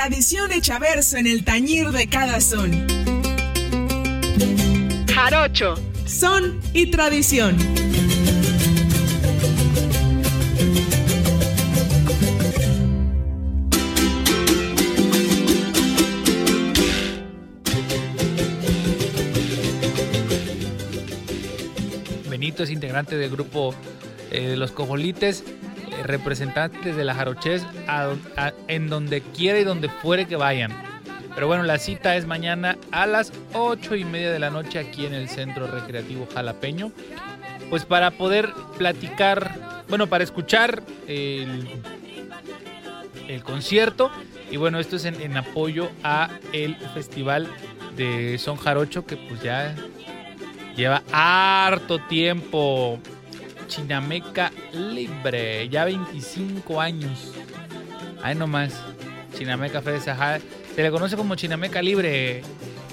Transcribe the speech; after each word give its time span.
tradición 0.00 0.50
hecha 0.50 0.78
verso 0.78 1.18
en 1.18 1.26
el 1.26 1.44
tañir 1.44 1.90
de 1.90 2.08
cada 2.08 2.40
son. 2.40 2.86
Jarocho. 5.14 5.74
Son 6.06 6.58
y 6.72 6.86
tradición. 6.90 7.58
Benito 22.30 22.62
es 22.62 22.70
integrante 22.70 23.18
del 23.18 23.28
grupo 23.28 23.74
eh, 24.30 24.48
de 24.48 24.56
los 24.56 24.70
Cojolites, 24.70 25.44
representantes 26.10 26.96
de 26.96 27.04
la 27.04 27.14
a- 28.36 28.52
en 28.68 28.88
donde 28.88 29.20
quiera 29.20 29.58
y 29.58 29.64
donde 29.64 29.88
fuere 29.88 30.26
que 30.26 30.36
vayan. 30.36 30.72
Pero 31.34 31.46
bueno, 31.46 31.62
la 31.62 31.78
cita 31.78 32.16
es 32.16 32.26
mañana 32.26 32.76
a 32.90 33.06
las 33.06 33.32
8 33.54 33.94
y 33.94 34.04
media 34.04 34.32
de 34.32 34.38
la 34.38 34.50
noche 34.50 34.78
aquí 34.78 35.06
en 35.06 35.14
el 35.14 35.28
Centro 35.28 35.66
Recreativo 35.68 36.26
Jalapeño. 36.34 36.90
Pues 37.70 37.84
para 37.84 38.10
poder 38.10 38.52
platicar, 38.78 39.82
bueno, 39.88 40.08
para 40.08 40.24
escuchar 40.24 40.82
el, 41.06 41.68
el 43.28 43.42
concierto. 43.44 44.10
Y 44.50 44.56
bueno, 44.56 44.80
esto 44.80 44.96
es 44.96 45.04
en, 45.04 45.20
en 45.20 45.36
apoyo 45.36 45.90
a 46.02 46.30
el 46.52 46.74
Festival 46.94 47.46
de 47.96 48.36
Son 48.38 48.56
Jarocho, 48.56 49.06
que 49.06 49.16
pues 49.16 49.40
ya 49.42 49.74
lleva 50.76 51.02
harto 51.12 52.00
tiempo. 52.00 52.98
Chinameca 53.70 54.50
Libre, 54.72 55.68
ya 55.68 55.84
25 55.84 56.80
años. 56.80 57.32
Ahí 58.22 58.34
nomás. 58.34 58.74
Chinameca 59.38 59.80
Fede 59.80 60.00
Sajá. 60.00 60.40
Se 60.74 60.82
le 60.82 60.90
conoce 60.90 61.16
como 61.16 61.36
Chinameca 61.36 61.80
Libre. 61.80 62.42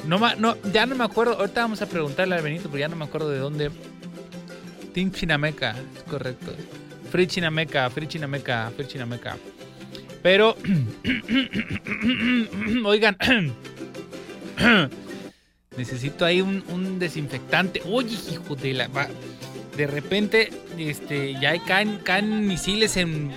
No, 0.06 0.20
no, 0.36 0.56
ya 0.72 0.86
no 0.86 0.96
me 0.96 1.04
acuerdo. 1.04 1.34
Ahorita 1.34 1.62
vamos 1.62 1.82
a 1.82 1.88
preguntarle 1.88 2.36
al 2.36 2.44
Benito, 2.44 2.70
pero 2.70 2.80
ya 2.80 2.88
no 2.88 2.96
me 2.96 3.06
acuerdo 3.06 3.32
de 3.32 3.40
dónde. 3.40 3.72
Team 4.94 5.12
Chinameca, 5.12 5.76
es 5.96 6.04
correcto. 6.04 6.54
Free 7.12 7.28
Chinameca, 7.28 7.90
Free 7.90 8.08
Chinameca, 8.08 8.72
Free 8.76 8.88
Chinameca. 8.88 9.36
Pero, 10.22 10.56
oigan, 12.86 13.18
necesito 15.78 16.24
ahí 16.24 16.42
un, 16.42 16.64
un 16.70 17.00
desinfectante. 17.00 17.82
Oye, 17.86 18.18
hijo 18.32 18.56
de 18.56 18.74
la. 18.74 18.90
De 19.78 19.86
repente, 19.86 20.50
este, 20.78 21.40
ya 21.40 21.52
hay- 21.52 21.60
caen, 21.60 22.00
caen 22.04 22.48
misiles 22.48 22.98
en 22.98 23.32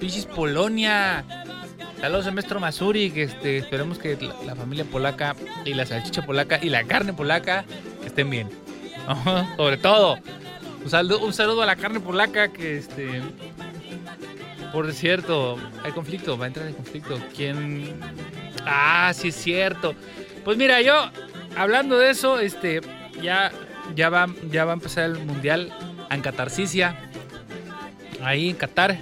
Pichis 0.00 0.26
Polonia. 0.26 1.24
Saludos 2.00 2.26
a 2.26 2.30
Maestro 2.32 2.58
Masuri, 2.58 3.10
que 3.10 3.22
este, 3.24 3.58
esperemos 3.58 3.98
que 3.98 4.18
la, 4.44 4.56
familia 4.56 4.84
polaca 4.84 5.36
y 5.64 5.74
la 5.74 5.86
salchicha 5.86 6.22
polaca 6.26 6.58
y 6.60 6.68
la 6.68 6.82
carne 6.84 7.12
polaca 7.12 7.64
estén 8.04 8.28
bien. 8.28 8.48
Sobre 9.56 9.76
todo. 9.76 10.18
Un 10.82 10.90
saludo, 10.90 11.24
un 11.24 11.32
saludo 11.32 11.62
a 11.62 11.66
la 11.66 11.76
carne 11.76 12.00
polaca 12.00 12.48
que 12.48 12.78
este. 12.78 13.22
Por 14.72 14.92
cierto, 14.92 15.58
hay 15.84 15.92
conflicto, 15.92 16.36
va 16.36 16.44
a 16.44 16.48
entrar 16.48 16.66
en 16.66 16.74
conflicto. 16.74 17.18
¿Quién? 17.36 17.94
Ah, 18.66 19.12
sí 19.14 19.28
es 19.28 19.36
cierto. 19.36 19.94
Pues 20.44 20.56
mira, 20.56 20.80
yo 20.82 21.10
hablando 21.56 21.98
de 21.98 22.10
eso, 22.10 22.38
este, 22.38 22.80
ya, 23.22 23.50
ya 23.94 24.10
va, 24.10 24.26
ya 24.50 24.64
va 24.64 24.72
a 24.72 24.74
empezar 24.74 25.04
el 25.04 25.18
mundial 25.24 25.72
en 26.10 26.20
Catarsicia. 26.20 26.96
Ahí 28.22 28.50
en 28.50 28.56
Qatar. 28.56 28.98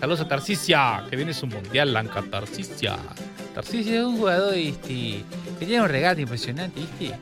Saludos 0.00 0.20
a 0.20 0.28
Tarsicia, 0.28 1.04
que 1.08 1.16
viene 1.16 1.32
su 1.32 1.46
mundial 1.46 1.96
en 1.96 2.08
Catarsicia. 2.08 2.96
Tarsicia 3.54 4.00
es 4.00 4.04
un 4.04 4.18
jugador 4.18 4.54
este, 4.54 5.24
que 5.58 5.66
tiene 5.66 5.80
un 5.80 5.88
regate 5.88 6.20
impresionante, 6.20 6.80
¿viste? 6.80 7.18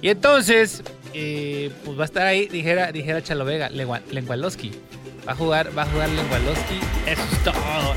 Y 0.00 0.08
entonces, 0.08 0.82
eh, 1.12 1.70
pues 1.84 1.98
va 1.98 2.02
a 2.02 2.06
estar 2.06 2.26
ahí, 2.26 2.46
dijera, 2.48 2.92
dijera 2.92 3.22
Chalovega, 3.22 3.68
Lengualowski. 3.70 4.72
Va 5.26 5.32
a 5.32 5.34
jugar, 5.34 5.76
va 5.76 5.82
a 5.82 5.86
jugar 5.86 6.08
Lengualowski. 6.10 6.80
Eso 7.06 7.22
es 7.32 7.44
todo. 7.44 7.94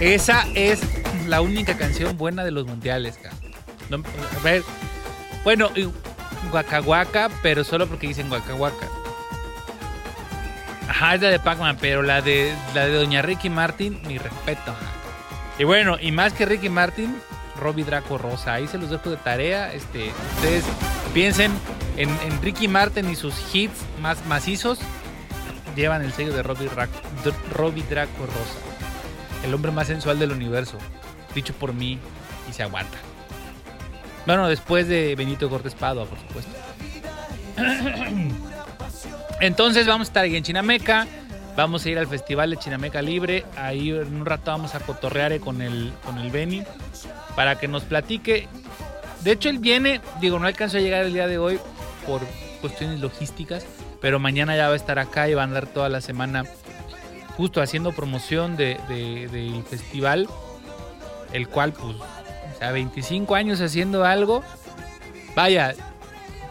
Esa 0.00 0.46
es 0.54 0.80
la 1.26 1.40
única 1.40 1.76
canción 1.76 2.16
buena 2.16 2.44
de 2.44 2.50
los 2.50 2.66
mundiales, 2.66 3.18
a 3.90 4.42
ver, 4.42 4.62
bueno, 5.44 5.70
Waka, 6.52 7.30
pero 7.42 7.64
solo 7.64 7.86
porque 7.86 8.08
dicen 8.08 8.30
Waka. 8.30 8.88
Ajá, 10.88 11.14
es 11.14 11.22
la 11.22 11.30
de 11.30 11.38
Pac-Man, 11.38 11.78
pero 11.80 12.02
la 12.02 12.20
de, 12.20 12.54
la 12.74 12.86
de 12.86 12.94
Doña 12.94 13.22
Ricky 13.22 13.50
Martin, 13.50 14.00
mi 14.06 14.18
respeto. 14.18 14.74
Y 15.58 15.64
bueno, 15.64 15.96
y 16.00 16.12
más 16.12 16.32
que 16.32 16.46
Ricky 16.46 16.68
Martin, 16.68 17.16
Robbie 17.56 17.84
Draco 17.84 18.18
Rosa. 18.18 18.54
Ahí 18.54 18.66
se 18.68 18.78
los 18.78 18.90
dejo 18.90 19.10
de 19.10 19.16
tarea. 19.16 19.72
Este, 19.72 20.12
ustedes 20.36 20.64
piensen 21.12 21.52
en, 21.96 22.08
en 22.08 22.42
Ricky 22.42 22.68
Martin 22.68 23.08
y 23.10 23.16
sus 23.16 23.34
hits 23.54 23.78
más 24.00 24.24
macizos. 24.26 24.78
Llevan 25.76 26.02
el 26.02 26.12
sello 26.12 26.32
de 26.32 26.42
Robbie, 26.42 26.68
Robbie 27.52 27.84
Draco 27.88 28.26
Rosa. 28.26 28.58
El 29.44 29.54
hombre 29.54 29.72
más 29.72 29.86
sensual 29.86 30.18
del 30.18 30.32
universo. 30.32 30.78
Dicho 31.34 31.52
por 31.54 31.72
mí 31.72 31.98
y 32.48 32.52
se 32.52 32.62
aguanta. 32.62 32.98
Bueno, 34.26 34.48
después 34.48 34.88
de 34.88 35.14
Benito 35.16 35.48
Cortés 35.50 35.74
Padua, 35.74 36.06
por 36.06 36.18
supuesto. 36.18 36.50
Entonces 39.40 39.86
vamos 39.86 40.08
a 40.08 40.10
estar 40.10 40.24
ahí 40.24 40.36
en 40.36 40.42
Chinameca. 40.42 41.06
Vamos 41.56 41.84
a 41.84 41.90
ir 41.90 41.98
al 41.98 42.06
Festival 42.08 42.50
de 42.50 42.56
Chinameca 42.56 43.02
Libre. 43.02 43.44
Ahí 43.56 43.90
en 43.90 44.16
un 44.16 44.26
rato 44.26 44.50
vamos 44.50 44.74
a 44.74 44.80
cotorrear 44.80 45.32
eh, 45.32 45.40
con 45.40 45.62
el, 45.62 45.92
con 46.04 46.18
el 46.18 46.30
Beni 46.30 46.62
para 47.36 47.56
que 47.58 47.68
nos 47.68 47.84
platique. 47.84 48.48
De 49.20 49.32
hecho, 49.32 49.48
él 49.48 49.58
viene, 49.58 50.00
digo, 50.20 50.38
no 50.38 50.46
alcanzó 50.46 50.78
a 50.78 50.80
llegar 50.80 51.04
el 51.04 51.12
día 51.12 51.26
de 51.26 51.38
hoy 51.38 51.58
por 52.06 52.20
cuestiones 52.60 53.00
logísticas, 53.00 53.64
pero 54.00 54.18
mañana 54.18 54.56
ya 54.56 54.66
va 54.68 54.72
a 54.72 54.76
estar 54.76 54.98
acá 54.98 55.28
y 55.28 55.34
va 55.34 55.42
a 55.42 55.44
andar 55.44 55.66
toda 55.66 55.88
la 55.88 56.00
semana 56.00 56.44
justo 57.36 57.60
haciendo 57.62 57.92
promoción 57.92 58.56
de, 58.56 58.78
de- 58.88 59.28
del 59.28 59.62
festival, 59.64 60.28
el 61.32 61.48
cual, 61.48 61.72
pues, 61.72 61.96
sea, 62.64 62.72
25 62.72 63.34
años 63.34 63.60
haciendo 63.60 64.04
algo. 64.04 64.42
Vaya, 65.34 65.74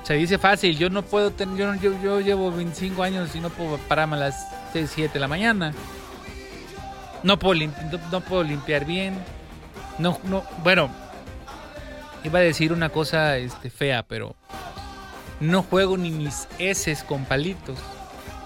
se 0.03 0.13
dice 0.15 0.37
fácil, 0.37 0.77
yo 0.77 0.89
no 0.89 1.01
puedo 1.03 1.31
tener, 1.31 1.57
yo, 1.57 1.73
yo, 1.75 2.01
yo 2.01 2.19
llevo 2.21 2.51
25 2.51 3.01
años 3.03 3.35
y 3.35 3.39
no 3.39 3.49
puedo 3.49 3.77
pararme 3.77 4.17
a 4.17 4.19
las 4.19 4.47
6, 4.73 4.91
7 4.93 5.13
de 5.13 5.19
la 5.19 5.27
mañana. 5.27 5.73
No 7.23 7.39
puedo, 7.39 7.55
limpi- 7.55 7.99
no, 8.11 8.21
puedo 8.21 8.43
limpiar 8.43 8.85
bien. 8.85 9.15
No, 9.99 10.19
no, 10.25 10.43
bueno, 10.63 10.89
iba 12.23 12.39
a 12.39 12.41
decir 12.41 12.73
una 12.73 12.89
cosa 12.89 13.37
este, 13.37 13.69
fea, 13.69 14.03
pero 14.03 14.35
no 15.39 15.63
juego 15.63 15.97
ni 15.97 16.11
mis 16.11 16.47
heces 16.59 17.03
con 17.03 17.23
palitos. 17.25 17.77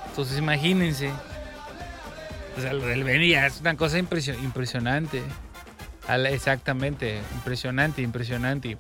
Entonces 0.10 0.38
imagínense. 0.38 1.10
O 2.58 2.62
sea, 2.62 2.74
lo 2.74 2.86
del 2.88 3.04
venía 3.04 3.46
es 3.48 3.62
una 3.62 3.76
cosa 3.76 3.98
impresio- 3.98 4.38
impresionante. 4.44 5.24
Exactamente, 6.08 7.20
impresionante, 7.36 8.02
impresionante. 8.02 8.78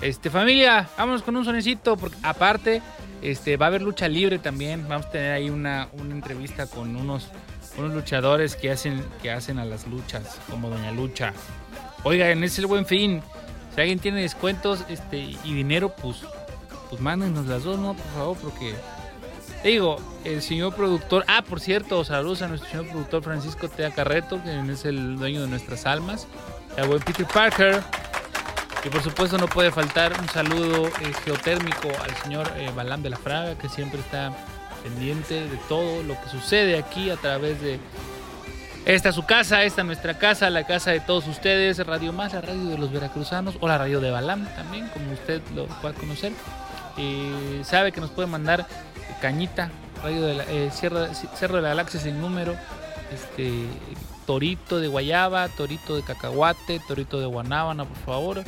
Este, 0.00 0.28
familia, 0.28 0.88
vámonos 0.98 1.22
con 1.22 1.36
un 1.36 1.44
sonecito, 1.44 1.96
porque 1.96 2.16
aparte, 2.22 2.82
este, 3.22 3.56
va 3.56 3.66
a 3.66 3.68
haber 3.68 3.82
lucha 3.82 4.08
libre 4.08 4.38
también. 4.38 4.86
Vamos 4.88 5.06
a 5.06 5.10
tener 5.10 5.32
ahí 5.32 5.48
una, 5.48 5.88
una 5.94 6.14
entrevista 6.14 6.66
con 6.66 6.94
unos, 6.96 7.28
unos 7.78 7.94
luchadores 7.94 8.56
que 8.56 8.70
hacen, 8.70 9.02
que 9.22 9.30
hacen 9.30 9.58
a 9.58 9.64
las 9.64 9.86
luchas, 9.86 10.38
como 10.50 10.68
Doña 10.68 10.92
Lucha. 10.92 11.32
Oigan, 12.04 12.44
es 12.44 12.58
el 12.58 12.66
buen 12.66 12.84
fin. 12.84 13.22
Si 13.74 13.80
alguien 13.80 13.98
tiene 13.98 14.20
descuentos 14.20 14.84
este, 14.88 15.18
y 15.18 15.54
dinero, 15.54 15.94
pues, 15.96 16.18
pues 16.90 17.00
mándenos 17.00 17.46
las 17.46 17.64
dos, 17.64 17.78
¿no? 17.78 17.94
Por 17.94 18.06
favor, 18.14 18.36
porque 18.38 18.74
Digo, 19.66 19.96
el 20.24 20.42
señor 20.42 20.74
productor, 20.74 21.24
ah, 21.26 21.42
por 21.42 21.58
cierto, 21.58 22.04
saludos 22.04 22.42
a 22.42 22.46
nuestro 22.48 22.70
señor 22.70 22.86
productor 22.88 23.24
Francisco 23.24 23.68
Tea 23.68 23.90
Carreto, 23.90 24.40
que 24.42 24.72
es 24.72 24.84
el 24.84 25.16
dueño 25.16 25.42
de 25.42 25.48
nuestras 25.48 25.86
almas, 25.86 26.28
el 26.76 26.88
buen 26.88 27.00
Peter 27.00 27.26
Parker, 27.26 27.82
y 28.84 28.88
por 28.88 29.02
supuesto 29.02 29.36
no 29.38 29.48
puede 29.48 29.70
faltar 29.72 30.12
un 30.20 30.28
saludo 30.28 30.86
eh, 30.86 31.12
geotérmico 31.24 31.88
al 32.04 32.14
señor 32.22 32.52
eh, 32.56 32.70
Balam 32.74 33.02
de 33.02 33.10
la 33.10 33.16
Fraga, 33.16 33.56
que 33.56 33.68
siempre 33.68 34.00
está 34.00 34.32
pendiente 34.82 35.34
de 35.48 35.56
todo 35.68 36.02
lo 36.02 36.20
que 36.20 36.28
sucede 36.28 36.78
aquí 36.78 37.10
a 37.10 37.16
través 37.16 37.60
de 37.60 37.80
esta 38.84 39.10
su 39.10 39.24
casa, 39.26 39.64
esta 39.64 39.82
nuestra 39.82 40.16
casa, 40.18 40.48
la 40.50 40.64
casa 40.64 40.92
de 40.92 41.00
todos 41.00 41.26
ustedes, 41.26 41.84
Radio 41.84 42.12
Más, 42.12 42.34
la 42.34 42.40
radio 42.40 42.66
de 42.66 42.78
los 42.78 42.92
veracruzanos, 42.92 43.56
o 43.60 43.66
la 43.66 43.78
radio 43.78 44.00
de 44.00 44.12
Balam 44.12 44.46
también, 44.54 44.86
como 44.90 45.12
usted 45.12 45.42
lo 45.56 45.66
pueda 45.66 45.94
conocer. 45.94 46.32
Sabe 47.64 47.90
que 47.90 48.00
nos 48.00 48.10
puede 48.10 48.28
mandar 48.28 48.64
Cañita, 49.20 49.70
radio 50.04 50.22
de 50.26 50.34
la, 50.34 50.44
eh, 50.44 50.70
Sierra- 50.72 51.08
de 51.08 51.62
la 51.62 51.68
Galaxia 51.70 51.98
sin 51.98 52.20
número, 52.20 52.54
este 53.12 53.64
torito 54.26 54.80
de 54.80 54.88
guayaba, 54.88 55.48
torito 55.48 55.96
de 55.96 56.02
cacahuate, 56.02 56.80
torito 56.80 57.20
de 57.20 57.26
guanábana, 57.26 57.84
por 57.84 57.96
favor. 57.98 58.44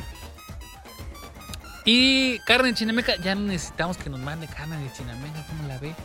Y 1.85 2.39
carne 2.39 2.69
de 2.69 2.75
chinameca, 2.75 3.15
ya 3.15 3.33
no 3.33 3.41
necesitamos 3.41 3.97
que 3.97 4.09
nos 4.09 4.19
mande 4.19 4.47
carne 4.47 4.77
de 4.77 4.91
chinameca, 4.93 5.45
¿cómo 5.47 5.67
la 5.67 5.77
ve? 5.77 5.95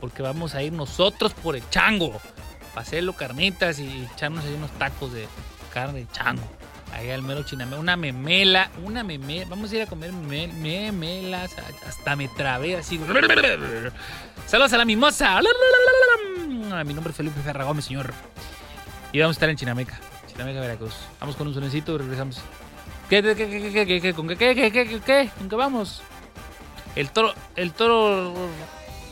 Porque 0.00 0.22
vamos 0.22 0.54
a 0.54 0.62
ir 0.62 0.72
nosotros 0.72 1.34
por 1.34 1.56
el 1.56 1.68
chango, 1.70 2.12
para 2.72 2.82
hacerlo 2.82 3.12
carnitas 3.12 3.78
y 3.80 4.08
echarnos 4.14 4.44
ahí 4.44 4.54
unos 4.54 4.70
tacos 4.78 5.12
de 5.12 5.26
carne 5.74 6.00
de 6.00 6.06
chango. 6.12 6.48
Allá 6.92 7.14
al 7.14 7.22
mero 7.22 7.42
Chinameca. 7.42 7.78
Una 7.78 7.96
memela, 7.96 8.70
una 8.82 9.04
memela. 9.04 9.44
Vamos 9.50 9.70
a 9.70 9.76
ir 9.76 9.82
a 9.82 9.86
comer 9.86 10.10
memelas. 10.10 11.54
Hasta 11.86 12.16
me 12.16 12.28
trabé 12.28 12.76
así. 12.76 12.98
Saludos 14.46 14.72
a 14.72 14.78
la 14.78 14.84
mimosa. 14.86 15.38
Mi 16.86 16.94
nombre 16.94 17.10
es 17.10 17.16
Felipe 17.16 17.40
Ferragón, 17.42 17.82
señor. 17.82 18.14
Y 19.12 19.20
vamos 19.20 19.36
a 19.36 19.38
estar 19.38 19.48
en 19.48 19.56
Chinameca. 19.56 19.98
Chinameca, 20.30 20.60
Veracruz. 20.60 20.94
Vamos 21.20 21.36
con 21.36 21.46
un 21.48 21.54
sonecito 21.54 21.94
y 21.94 21.98
regresamos. 21.98 22.40
¿Qué, 23.08 23.22
qué, 23.22 23.34
qué, 23.34 23.48
qué, 23.48 23.86
qué, 23.86 24.00
qué, 24.00 24.14
con 24.14 24.28
qué, 24.28 24.36
qué, 24.36 24.54
qué, 24.54 24.70
qué, 24.70 25.00
qué, 25.00 25.30
con 25.38 25.48
qué 25.48 25.56
vamos? 25.56 26.02
El 26.94 27.10
toro, 27.10 27.32
el 27.56 27.72
toro, 27.72 28.34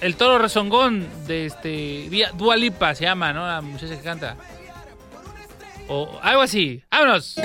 el 0.01 0.17
toro 0.17 0.39
rezongón 0.39 1.07
de 1.27 1.47
este, 1.47 2.11
Dua 2.35 2.57
Lipa 2.57 2.95
se 2.95 3.05
llama, 3.05 3.33
¿no? 3.33 3.47
La 3.47 3.61
muchacha 3.61 3.97
que 3.97 4.03
canta. 4.03 4.37
O 5.89 6.19
algo 6.23 6.43
así. 6.43 6.83
¡Vámonos! 6.91 7.37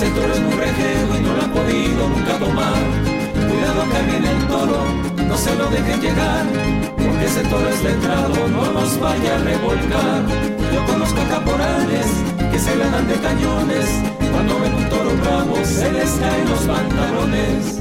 Ese 0.00 0.10
toro 0.12 0.32
es 0.32 0.38
un 0.38 0.58
rejeno 0.58 1.14
y 1.14 1.20
no 1.20 1.36
lo 1.36 1.42
ha 1.42 1.52
podido 1.52 2.08
nunca 2.08 2.38
tomar. 2.38 2.72
Cuidado 3.34 3.84
que 3.92 4.10
viene 4.10 4.30
el 4.30 4.46
toro, 4.46 4.78
no 5.28 5.36
se 5.36 5.54
lo 5.56 5.68
dejen 5.68 6.00
llegar. 6.00 6.46
Porque 6.96 7.26
ese 7.26 7.42
toro 7.42 7.68
es 7.68 7.84
letrado, 7.84 8.48
no 8.48 8.72
nos 8.72 8.98
vaya 8.98 9.34
a 9.34 9.38
revolcar. 9.40 10.22
Yo 10.72 10.86
conozco 10.86 11.20
caporales 11.28 12.06
que 12.50 12.58
se 12.58 12.76
le 12.76 12.88
dan 12.88 13.08
de 13.08 13.14
cañones. 13.16 13.90
Cuando 14.32 14.58
ven 14.60 14.74
un 14.74 14.88
toro 14.88 15.10
bravo, 15.22 15.56
se 15.66 15.92
les 15.92 16.10
caen 16.12 16.48
los 16.48 16.60
pantalones. 16.60 17.80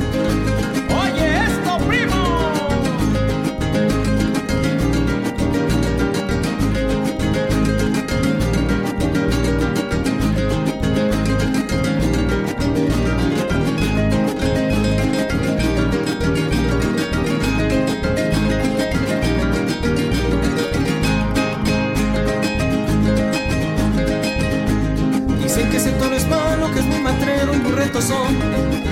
Son. 28.01 28.35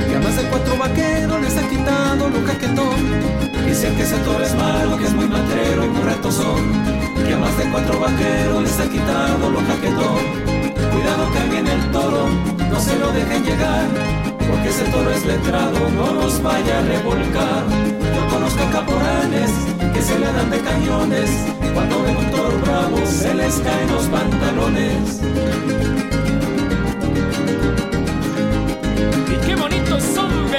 Que 0.07 0.15
a 0.15 0.19
más 0.19 0.36
de 0.36 0.44
cuatro 0.44 0.77
vaqueros 0.77 1.42
les 1.42 1.57
ha 1.57 1.69
quitado 1.69 2.30
lo 2.30 2.44
caquetón. 2.45 3.00
Dicen 3.65 3.95
que 3.95 4.04
ese 4.04 4.18
toro 4.18 4.44
es 4.44 4.56
malo, 4.56 4.98
que 4.98 5.06
es 5.06 5.13
muy 5.13 5.27
matrero 5.27 5.86
y 5.86 5.89
muy 5.89 6.31
son. 6.31 6.62
Que 7.25 7.33
a 7.33 7.38
más 7.38 7.57
de 7.57 7.69
cuatro 7.71 8.00
vaqueros 8.00 8.63
les 8.63 8.80
ha 8.80 8.89
quitado 8.89 9.50
lo 9.50 9.59
caquetón. 9.59 10.19
Cuidado 10.92 11.31
que 11.33 11.50
viene 11.51 11.74
el 11.74 11.92
toro, 11.92 12.27
no 12.69 12.80
se 12.80 12.98
lo 12.98 13.12
dejen 13.12 13.44
llegar. 13.44 13.88
Porque 14.50 14.69
ese 14.69 14.83
toro 14.86 15.12
es 15.12 15.25
letrado, 15.25 15.80
no 15.95 16.13
los 16.13 16.42
vaya 16.42 16.80
a 16.80 16.81
revolcar. 16.81 17.63
Yo 18.15 18.27
conozco 18.30 18.63
caporales 18.71 19.51
que 19.94 20.01
se 20.01 20.19
le 20.19 20.25
dan 20.25 20.50
de 20.50 20.60
cañones. 20.60 21.30
Cuando 21.74 22.01
ven 22.03 22.18
un 22.18 22.31
toro 22.31 22.57
bravo, 22.65 22.98
se 23.06 23.33
les 23.33 23.56
caen 23.60 23.92
los 23.92 24.06
pantalones. 24.06 25.97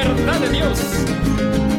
Verdad 0.05 0.41
de 0.41 0.49
Dios. 0.51 1.78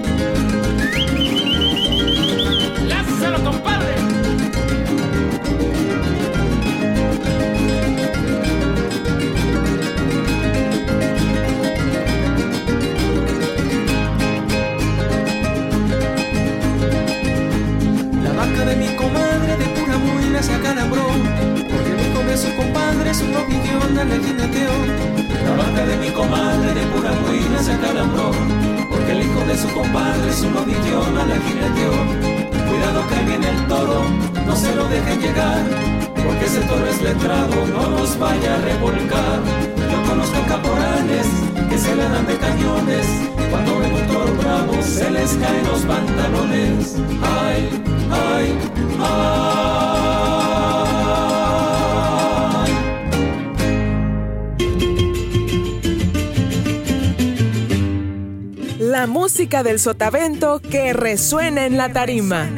Música 59.39 59.63
del 59.63 59.80
sotavento 59.80 60.59
que 60.59 60.91
resuena 60.91 61.65
en 61.65 61.77
la 61.77 61.93
tarima. 61.93 62.50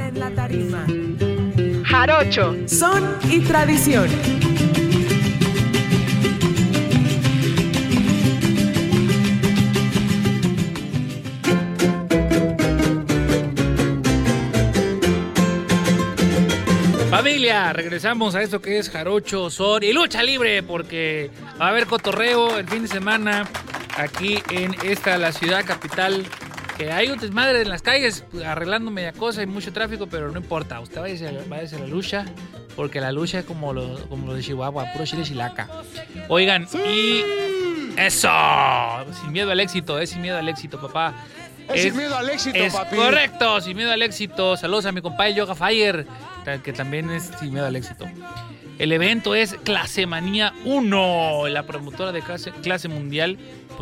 Jarocho, 1.83 2.55
son 2.65 3.19
y 3.29 3.41
tradición. 3.41 4.09
Familia, 17.11 17.73
regresamos 17.73 18.33
a 18.33 18.41
esto 18.41 18.59
que 18.59 18.79
es 18.79 18.89
Jarocho, 18.89 19.51
Son 19.51 19.83
y 19.83 19.93
lucha 19.93 20.23
libre 20.23 20.63
porque 20.63 21.29
va 21.61 21.67
a 21.67 21.69
haber 21.69 21.85
cotorreo 21.85 22.57
el 22.57 22.67
fin 22.67 22.81
de 22.81 22.87
semana 22.87 23.47
aquí 23.97 24.41
en 24.49 24.75
esta, 24.83 25.19
la 25.19 25.31
ciudad 25.31 25.63
capital. 25.63 26.25
Que 26.77 26.91
hay 26.91 27.09
un 27.09 27.19
desmadre 27.19 27.61
en 27.61 27.69
las 27.69 27.81
calles, 27.81 28.23
arreglando 28.45 28.91
media 28.91 29.13
cosa, 29.13 29.43
y 29.43 29.45
mucho 29.45 29.71
tráfico, 29.71 30.07
pero 30.07 30.31
no 30.31 30.39
importa. 30.39 30.79
Usted 30.79 31.01
vaya 31.01 31.29
a, 31.29 31.31
la 31.31 31.87
lucha, 31.87 32.25
porque 32.75 32.99
la 32.99 33.11
lucha 33.11 33.39
es 33.39 33.45
como 33.45 33.73
lo, 33.73 34.07
como 34.09 34.27
lo 34.27 34.33
de 34.33 34.41
Chihuahua, 34.41 34.91
puro 34.93 35.05
chile 35.05 35.23
chilaca. 35.23 35.67
Oigan, 36.27 36.67
y 36.73 37.23
eso, 37.97 38.29
sin 39.21 39.31
miedo 39.31 39.51
al 39.51 39.59
éxito, 39.59 39.99
es 39.99 40.11
sin 40.11 40.21
miedo 40.21 40.37
al 40.37 40.49
éxito, 40.49 40.79
papá. 40.79 41.13
Es, 41.73 41.83
sin 41.83 41.97
miedo 41.97 42.17
al 42.17 42.29
éxito, 42.29 42.57
es 42.57 42.73
Correcto, 42.73 43.61
sin 43.61 43.77
miedo 43.77 43.91
al 43.91 44.01
éxito. 44.01 44.57
Saludos 44.57 44.85
a 44.85 44.91
mi 44.91 45.01
compadre 45.01 45.33
Yoga 45.33 45.55
Fire, 45.55 46.07
que 46.63 46.73
también 46.73 47.09
es 47.09 47.31
sin 47.39 47.53
miedo 47.53 47.65
al 47.65 47.75
éxito. 47.75 48.05
El 48.81 48.91
evento 48.93 49.35
es 49.35 49.53
Clasemanía 49.63 50.53
1, 50.65 51.47
la 51.49 51.63
promotora 51.63 52.11
de 52.11 52.21
clase, 52.21 52.51
clase 52.63 52.87
mundial 52.87 53.37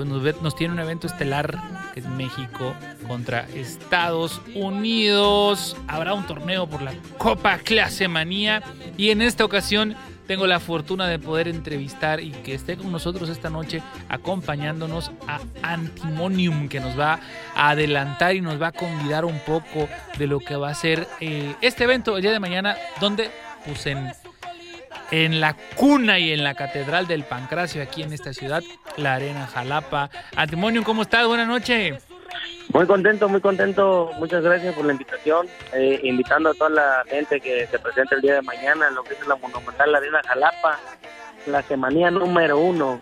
pues 0.05 0.41
nos, 0.41 0.55
tiene 0.55 0.73
un 0.73 0.79
evento 0.79 1.07
estelar 1.07 1.61
que 1.93 1.99
es 1.99 2.07
México 2.07 2.73
contra 3.05 3.41
Estados 3.53 4.41
Unidos. 4.55 5.75
Habrá 5.89 6.13
un 6.13 6.25
torneo 6.25 6.67
por 6.67 6.81
la 6.81 6.93
Copa 7.17 7.57
Clase 7.57 8.07
Manía 8.07 8.63
y 8.95 9.09
en 9.09 9.21
esta 9.21 9.43
ocasión 9.43 9.97
tengo 10.25 10.47
la 10.47 10.61
fortuna 10.61 11.05
de 11.07 11.19
poder 11.19 11.49
entrevistar 11.49 12.21
y 12.21 12.31
que 12.31 12.53
esté 12.53 12.77
con 12.77 12.93
nosotros 12.93 13.27
esta 13.27 13.49
noche 13.49 13.81
acompañándonos 14.07 15.11
a 15.27 15.41
Antimonium 15.63 16.69
que 16.69 16.79
nos 16.79 16.97
va 16.97 17.19
a 17.53 17.71
adelantar 17.71 18.37
y 18.37 18.41
nos 18.41 18.61
va 18.61 18.67
a 18.67 18.71
convidar 18.71 19.25
un 19.25 19.39
poco 19.39 19.89
de 20.17 20.27
lo 20.27 20.39
que 20.39 20.55
va 20.55 20.69
a 20.69 20.75
ser 20.75 21.09
eh, 21.19 21.55
este 21.59 21.83
evento 21.83 22.15
el 22.15 22.21
día 22.21 22.31
de 22.31 22.39
mañana 22.39 22.77
donde 23.01 23.31
pues 23.65 23.85
en 23.85 24.13
en 25.11 25.39
la 25.39 25.55
cuna 25.75 26.19
y 26.19 26.31
en 26.31 26.43
la 26.43 26.53
Catedral 26.55 27.07
del 27.07 27.23
Pancracio, 27.23 27.81
aquí 27.81 28.03
en 28.03 28.13
esta 28.13 28.33
ciudad, 28.33 28.63
la 28.97 29.15
Arena 29.15 29.47
Jalapa. 29.47 30.09
Antimonium, 30.35 30.83
¿cómo 30.83 31.03
estás? 31.03 31.25
Buenas 31.27 31.47
noches. 31.47 32.05
Muy 32.71 32.85
contento, 32.85 33.27
muy 33.27 33.41
contento. 33.41 34.11
Muchas 34.19 34.43
gracias 34.43 34.75
por 34.75 34.85
la 34.85 34.91
invitación. 34.91 35.47
Eh, 35.73 35.99
invitando 36.03 36.49
a 36.51 36.53
toda 36.53 36.69
la 36.69 37.03
gente 37.09 37.41
que 37.41 37.65
se 37.65 37.79
presente 37.79 38.15
el 38.15 38.21
día 38.21 38.35
de 38.35 38.41
mañana 38.43 38.87
en 38.89 38.95
lo 38.95 39.03
que 39.03 39.15
es 39.15 39.27
la 39.27 39.35
Monumental 39.35 39.95
Arena 39.95 40.21
Jalapa. 40.27 40.79
La 41.47 41.63
semanía 41.63 42.11
número 42.11 42.59
uno. 42.59 43.01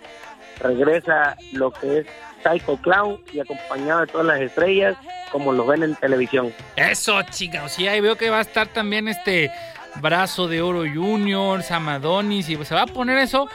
Regresa 0.61 1.35
lo 1.51 1.71
que 1.71 1.99
es 1.99 2.07
Psycho 2.43 2.77
Clown 2.77 3.21
y 3.33 3.41
acompañado 3.41 4.01
de 4.01 4.07
todas 4.07 4.27
las 4.27 4.39
estrellas 4.39 4.95
como 5.31 5.51
lo 5.51 5.65
ven 5.65 5.83
en 5.83 5.95
televisión. 5.95 6.53
Eso, 6.77 7.21
chicos. 7.23 7.73
Sí, 7.73 7.87
ahí 7.87 7.99
veo 7.99 8.15
que 8.15 8.29
va 8.29 8.37
a 8.37 8.41
estar 8.41 8.67
también 8.67 9.09
este 9.09 9.51
Brazo 10.01 10.47
de 10.47 10.61
Oro 10.61 10.83
Junior, 10.91 11.63
Samadonis 11.63 12.49
y 12.49 12.63
se 12.63 12.75
va 12.75 12.83
a 12.83 12.87
poner 12.87 13.17
eso 13.17 13.47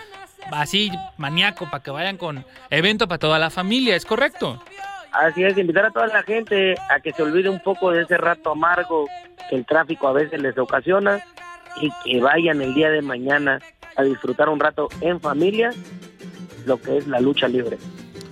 así 0.51 0.91
maníaco 1.17 1.67
para 1.71 1.83
que 1.83 1.91
vayan 1.91 2.17
con 2.17 2.45
evento 2.71 3.07
para 3.07 3.19
toda 3.19 3.39
la 3.39 3.51
familia, 3.51 3.97
¿es 3.97 4.05
correcto? 4.05 4.63
Así 5.13 5.45
es, 5.45 5.57
invitar 5.59 5.87
a 5.87 5.91
toda 5.91 6.07
la 6.07 6.23
gente 6.23 6.75
a 6.91 7.01
que 7.01 7.13
se 7.13 7.23
olvide 7.23 7.49
un 7.49 7.61
poco 7.61 7.91
de 7.91 8.03
ese 8.03 8.17
rato 8.17 8.53
amargo 8.53 9.07
que 9.49 9.57
el 9.57 9.67
tráfico 9.67 10.09
a 10.09 10.13
veces 10.13 10.41
les 10.41 10.57
ocasiona 10.57 11.21
y 11.81 11.91
que 12.05 12.21
vayan 12.21 12.61
el 12.61 12.75
día 12.75 12.91
de 12.91 13.03
mañana 13.03 13.59
a 13.97 14.03
disfrutar 14.03 14.49
un 14.49 14.59
rato 14.59 14.89
en 15.01 15.21
familia 15.21 15.71
lo 16.65 16.81
que 16.81 16.99
es 16.99 17.07
la 17.07 17.21
lucha 17.21 17.49
libre. 17.49 17.79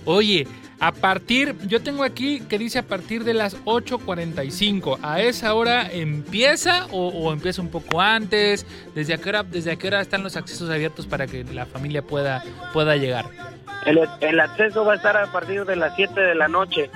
Oye, 0.05 0.47
a 0.81 0.91
partir, 0.91 1.55
yo 1.67 1.83
tengo 1.83 2.03
aquí 2.03 2.41
que 2.41 2.57
dice 2.57 2.79
a 2.79 2.81
partir 2.81 3.23
de 3.23 3.35
las 3.35 3.55
8.45. 3.65 4.97
¿A 5.03 5.21
esa 5.21 5.53
hora 5.53 5.87
empieza 5.91 6.87
o, 6.91 7.31
empieza 7.31 7.61
un 7.61 7.69
poco 7.69 8.01
antes? 8.01 8.65
¿Desde 8.95 9.13
a, 9.13 9.19
qué 9.19 9.29
hora, 9.29 9.43
¿Desde 9.43 9.73
a 9.73 9.75
qué 9.75 9.89
hora 9.89 10.01
están 10.01 10.23
los 10.23 10.35
accesos 10.35 10.71
abiertos 10.71 11.05
para 11.05 11.27
que 11.27 11.43
la 11.43 11.67
familia 11.67 12.01
pueda, 12.01 12.43
pueda 12.73 12.95
llegar? 12.95 13.25
El, 13.85 14.39
acceso 14.39 14.83
va 14.83 14.93
a 14.93 14.95
estar 14.95 15.15
a 15.17 15.31
partir 15.31 15.65
de 15.65 15.75
las 15.75 15.95
7 15.95 16.19
de 16.19 16.33
la 16.33 16.47
noche 16.47 16.89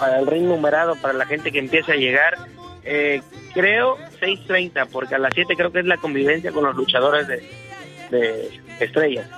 para 0.00 0.18
el 0.18 0.26
ring 0.26 0.46
numerado, 0.46 0.96
para 0.96 1.14
la 1.14 1.24
gente 1.24 1.52
que 1.52 1.60
empiece 1.60 1.92
a 1.92 1.96
llegar. 1.96 2.36
Eh, 2.82 3.22
creo 3.54 3.96
6.30, 4.20 4.88
porque 4.90 5.14
a 5.14 5.18
las 5.18 5.32
7 5.34 5.54
creo 5.54 5.70
que 5.70 5.78
es 5.78 5.86
la 5.86 5.98
convivencia 5.98 6.50
con 6.50 6.64
los 6.64 6.74
luchadores 6.74 7.28
de 7.28 8.50
estrellas. 8.80 9.28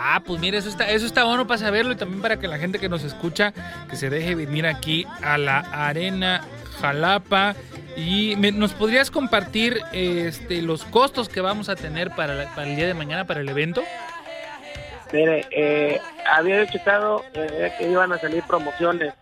Ah, 0.00 0.22
pues 0.24 0.40
mira, 0.40 0.56
eso 0.56 0.68
está, 0.68 0.88
eso 0.88 1.06
está 1.06 1.24
bueno 1.24 1.48
para 1.48 1.58
saberlo 1.58 1.92
y 1.92 1.96
también 1.96 2.22
para 2.22 2.38
que 2.38 2.46
la 2.46 2.56
gente 2.56 2.78
que 2.78 2.88
nos 2.88 3.02
escucha, 3.02 3.52
que 3.90 3.96
se 3.96 4.10
deje 4.10 4.36
venir 4.36 4.64
aquí 4.64 5.04
a 5.24 5.36
la 5.38 5.58
Arena 5.58 6.40
Jalapa. 6.80 7.56
Y 7.96 8.36
nos 8.36 8.74
podrías 8.74 9.10
compartir 9.10 9.80
este, 9.92 10.62
los 10.62 10.84
costos 10.84 11.28
que 11.28 11.40
vamos 11.40 11.68
a 11.68 11.74
tener 11.74 12.12
para, 12.12 12.44
el 12.62 12.76
día 12.76 12.86
de 12.86 12.94
mañana, 12.94 13.24
para 13.24 13.40
el 13.40 13.48
evento. 13.48 13.82
Mire, 15.12 15.46
eh, 15.50 16.00
había 16.30 16.64
checado 16.70 17.24
eh, 17.34 17.72
que 17.76 17.90
iban 17.90 18.12
a 18.12 18.18
salir 18.18 18.44
promociones 18.44 19.14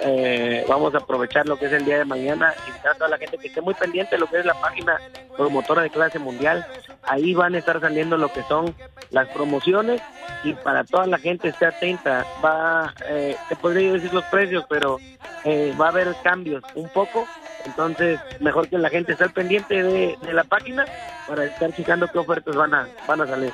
eh, 0.00 0.64
vamos 0.68 0.94
a 0.94 0.98
aprovechar 0.98 1.46
lo 1.46 1.58
que 1.58 1.66
es 1.66 1.72
el 1.72 1.84
día 1.84 1.98
de 1.98 2.04
mañana, 2.04 2.54
invitar 2.66 2.92
a 2.92 2.94
toda 2.94 3.10
la 3.10 3.18
gente 3.18 3.38
que 3.38 3.48
esté 3.48 3.60
muy 3.60 3.74
pendiente 3.74 4.16
de 4.16 4.20
lo 4.20 4.26
que 4.26 4.38
es 4.38 4.44
la 4.44 4.54
página 4.54 5.00
promotora 5.36 5.82
de 5.82 5.90
clase 5.90 6.18
mundial. 6.18 6.66
Ahí 7.02 7.34
van 7.34 7.54
a 7.54 7.58
estar 7.58 7.80
saliendo 7.80 8.16
lo 8.16 8.32
que 8.32 8.42
son 8.44 8.74
las 9.10 9.28
promociones 9.28 10.00
y 10.42 10.54
para 10.54 10.84
toda 10.84 11.06
la 11.06 11.18
gente 11.18 11.48
esté 11.48 11.66
atenta. 11.66 12.24
Va, 12.44 12.92
eh, 13.06 13.36
te 13.48 13.56
podría 13.56 13.92
decir 13.92 14.12
los 14.12 14.24
precios, 14.24 14.64
pero 14.68 14.98
eh, 15.44 15.74
va 15.80 15.86
a 15.86 15.90
haber 15.90 16.14
cambios 16.22 16.62
un 16.74 16.88
poco. 16.88 17.26
Entonces, 17.66 18.20
mejor 18.40 18.68
que 18.68 18.78
la 18.78 18.90
gente 18.90 19.12
esté 19.12 19.28
pendiente 19.28 19.82
de, 19.82 20.18
de 20.20 20.32
la 20.32 20.44
página 20.44 20.84
para 21.26 21.44
estar 21.44 21.72
checando 21.74 22.08
qué 22.08 22.18
ofertas 22.18 22.54
van 22.54 22.74
a, 22.74 22.88
van 23.06 23.20
a 23.22 23.26
salir. 23.26 23.52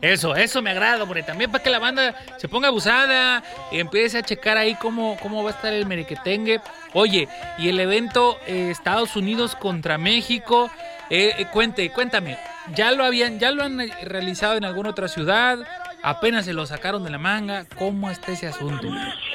Eso, 0.00 0.36
eso 0.36 0.62
me 0.62 0.70
agrada, 0.70 1.04
porque 1.06 1.22
también 1.22 1.50
para 1.50 1.62
que 1.62 1.70
la 1.70 1.80
banda 1.80 2.14
se 2.36 2.48
ponga 2.48 2.68
abusada 2.68 3.42
y 3.72 3.80
empiece 3.80 4.18
a 4.18 4.22
checar 4.22 4.56
ahí 4.56 4.76
cómo, 4.76 5.16
cómo 5.20 5.42
va 5.42 5.50
a 5.50 5.52
estar 5.54 5.72
el 5.72 5.86
merequetengue. 5.86 6.60
Oye, 6.92 7.28
y 7.58 7.68
el 7.68 7.80
evento 7.80 8.38
eh, 8.46 8.70
Estados 8.70 9.16
Unidos 9.16 9.56
contra 9.56 9.98
México, 9.98 10.70
eh, 11.10 11.34
eh, 11.38 11.46
cuente, 11.52 11.90
cuéntame, 11.90 12.38
¿ya 12.74 12.92
lo 12.92 13.04
habían, 13.04 13.40
ya 13.40 13.50
lo 13.50 13.64
han 13.64 13.78
realizado 14.02 14.54
en 14.56 14.64
alguna 14.64 14.90
otra 14.90 15.08
ciudad? 15.08 15.58
Apenas 16.04 16.44
se 16.44 16.52
lo 16.52 16.64
sacaron 16.64 17.02
de 17.02 17.10
la 17.10 17.18
manga, 17.18 17.66
¿cómo 17.76 18.08
está 18.08 18.32
ese 18.32 18.46
asunto? 18.46 18.86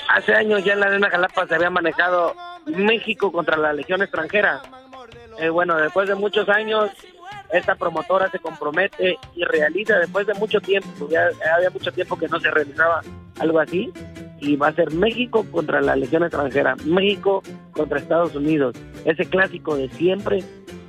Hace 0.09 0.33
años 0.33 0.63
ya 0.63 0.73
en 0.73 0.79
la 0.79 0.85
Arena 0.85 1.09
Jalapa 1.09 1.45
se 1.45 1.55
había 1.55 1.69
manejado 1.69 2.35
México 2.65 3.33
contra 3.33 3.57
la 3.57 3.73
Legión 3.73 4.01
extranjera. 4.01 4.61
bueno, 5.51 5.75
después 5.75 6.07
de 6.07 6.15
muchos 6.15 6.47
años 6.47 6.89
esta 7.53 7.75
promotora 7.75 8.29
se 8.29 8.39
compromete 8.39 9.17
y 9.35 9.43
realiza 9.45 9.99
después 9.99 10.25
de 10.25 10.33
mucho 10.33 10.59
tiempo, 10.59 11.07
ya 11.09 11.29
había 11.55 11.69
mucho 11.69 11.91
tiempo 11.91 12.17
que 12.17 12.27
no 12.27 12.39
se 12.39 12.49
realizaba 12.49 13.01
algo 13.39 13.59
así, 13.59 13.91
y 14.39 14.55
va 14.55 14.67
a 14.67 14.73
ser 14.73 14.91
México 14.91 15.45
contra 15.51 15.79
la 15.79 15.95
Legión 15.95 16.23
extranjera, 16.23 16.75
México 16.83 17.43
contra 17.71 17.99
Estados 17.99 18.35
Unidos, 18.35 18.75
ese 19.05 19.25
clásico 19.25 19.75
de 19.75 19.87
siempre, 19.89 20.43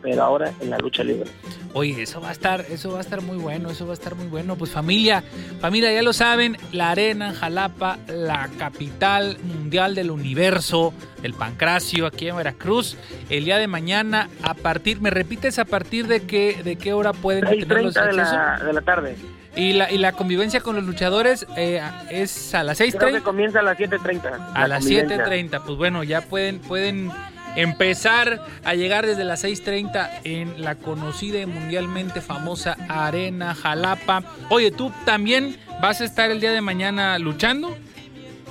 pero 0.04 0.23
ahora 0.23 0.52
en 0.61 0.68
la 0.68 0.76
lucha 0.76 1.02
libre. 1.02 1.30
Oye, 1.73 2.02
eso 2.02 2.20
va 2.20 2.28
a 2.28 2.32
estar, 2.32 2.61
eso 2.68 2.92
va 2.92 2.99
a 2.99 3.00
estar 3.00 3.23
muy 3.23 3.38
bueno, 3.38 3.70
eso 3.70 3.87
va 3.87 3.92
a 3.92 3.94
estar 3.94 4.14
muy 4.14 4.26
bueno. 4.26 4.54
Pues 4.54 4.70
familia, 4.70 5.25
familia, 5.61 5.90
ya 5.94 6.02
lo 6.02 6.12
saben, 6.12 6.58
la 6.73 6.90
arena 6.90 7.32
Jalapa, 7.32 7.96
la 8.06 8.50
capital 8.58 9.38
mundial 9.42 9.94
del 9.94 10.11
universo, 10.11 10.92
del 11.23 11.32
pancracio, 11.32 12.04
aquí 12.04 12.28
en 12.28 12.37
Veracruz, 12.37 12.99
el 13.30 13.46
día 13.46 13.56
de 13.56 13.66
mañana, 13.66 14.28
a 14.42 14.52
partir, 14.52 15.00
¿me 15.00 15.08
repites 15.08 15.58
a 15.58 15.64
partir 15.64 16.06
de 16.06 16.26
qué, 16.26 16.62
de 16.62 16.76
qué 16.76 16.92
hora 16.92 17.14
pueden 17.14 17.46
tener 17.46 17.84
los 17.84 17.94
de 17.94 18.12
la, 18.12 18.61
de 18.62 18.73
la 18.75 18.82
tarde. 18.82 19.16
Y 19.56 19.73
la, 19.73 19.90
y 19.90 19.96
la 19.96 20.12
convivencia 20.12 20.61
con 20.61 20.76
los 20.76 20.84
luchadores 20.84 21.46
eh, 21.56 21.80
es 22.11 22.54
a 22.54 22.62
las 22.62 22.78
6.30. 22.78 22.99
Creo 22.99 23.12
que 23.14 23.23
comienza 23.23 23.61
a 23.61 23.62
las 23.62 23.78
7.30. 23.78 24.50
A 24.52 24.68
las 24.68 24.84
7.30, 24.84 25.62
pues 25.64 25.78
bueno, 25.78 26.04
ya 26.04 26.20
pueden, 26.20 26.58
pueden 26.58 27.11
empezar 27.56 28.40
a 28.64 28.75
llegar 28.75 29.06
desde 29.06 29.25
las 29.25 29.44
6.30 29.44 30.20
en 30.25 30.62
la 30.62 30.75
conocida 30.76 31.40
y 31.40 31.46
mundialmente 31.46 32.20
famosa 32.20 32.76
Arena 32.88 33.54
Jalapa. 33.54 34.23
Oye, 34.49 34.70
¿tú 34.70 34.92
también 35.04 35.56
vas 35.80 36.00
a 36.00 36.04
estar 36.04 36.30
el 36.30 36.40
día 36.40 36.52
de 36.52 36.61
mañana 36.61 37.18
luchando? 37.18 37.76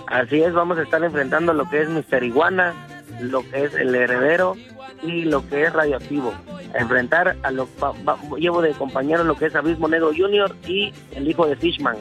Así 0.07 0.41
es, 0.41 0.53
vamos 0.53 0.77
a 0.77 0.83
estar 0.83 1.03
enfrentando 1.03 1.53
lo 1.53 1.69
que 1.69 1.81
es 1.81 1.89
Mister 1.89 2.23
Iguana, 2.23 2.73
lo 3.19 3.47
que 3.49 3.65
es 3.65 3.73
el 3.73 3.95
heredero 3.95 4.55
y 5.01 5.25
lo 5.25 5.47
que 5.47 5.63
es 5.63 5.73
radioactivo. 5.73 6.33
enfrentar 6.75 7.35
a 7.43 7.51
lo 7.51 7.67
llevo 8.37 8.61
de 8.61 8.71
compañero 8.71 9.23
lo 9.23 9.35
que 9.35 9.45
es 9.45 9.55
Abismo 9.55 9.87
Negro 9.87 10.11
Junior 10.15 10.55
y 10.67 10.93
el 11.15 11.27
hijo 11.27 11.45
de 11.47 11.55
Fishman. 11.55 11.97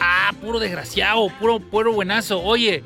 Ah, 0.00 0.32
puro 0.40 0.58
desgraciado, 0.58 1.28
puro, 1.40 1.60
puro 1.60 1.92
buenazo. 1.92 2.40
Oye, 2.42 2.82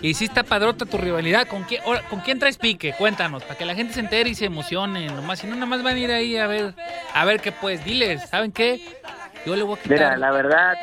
y 0.00 0.14
si 0.14 0.26
está 0.26 0.44
padrota 0.44 0.86
tu 0.86 0.96
rivalidad, 0.96 1.46
¿con 1.48 1.64
quién, 1.64 1.82
¿con 2.08 2.20
quién 2.20 2.38
traes 2.38 2.56
pique? 2.56 2.92
Cuéntanos, 2.92 3.42
para 3.42 3.56
que 3.56 3.64
la 3.64 3.74
gente 3.74 3.94
se 3.94 4.00
entere 4.00 4.30
y 4.30 4.34
se 4.34 4.44
emocione. 4.44 5.06
Nomás, 5.08 5.40
si 5.40 5.46
no, 5.46 5.54
nada 5.54 5.66
más 5.66 5.82
van 5.82 5.96
a 5.96 5.98
ir 5.98 6.10
ahí 6.12 6.36
a 6.36 6.46
ver, 6.46 6.74
a 7.14 7.24
ver 7.24 7.40
qué 7.40 7.52
pues. 7.52 7.84
Diles, 7.84 8.28
¿saben 8.28 8.52
qué? 8.52 8.80
Yo 9.44 9.56
le 9.56 9.62
voy 9.62 9.78
a 9.78 9.82
quitar. 9.82 9.98
Mira, 9.98 10.16
la 10.16 10.30
verdad, 10.30 10.76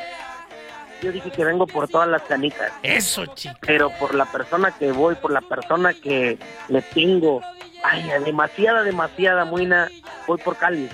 yo 1.02 1.12
dije 1.12 1.30
que 1.30 1.44
vengo 1.44 1.66
por 1.66 1.88
todas 1.88 2.08
las 2.08 2.22
canicas. 2.22 2.72
Eso, 2.82 3.26
chico. 3.26 3.56
Pero 3.60 3.90
por 3.90 4.14
la 4.14 4.26
persona 4.26 4.70
que 4.70 4.92
voy, 4.92 5.14
por 5.14 5.30
la 5.30 5.40
persona 5.40 5.94
que 5.94 6.38
le 6.68 6.82
tengo, 6.82 7.40
ay, 7.82 8.08
demasiada, 8.24 8.82
demasiada 8.82 9.44
muina, 9.44 9.88
voy 10.26 10.38
por 10.38 10.56
Cali. 10.56 10.88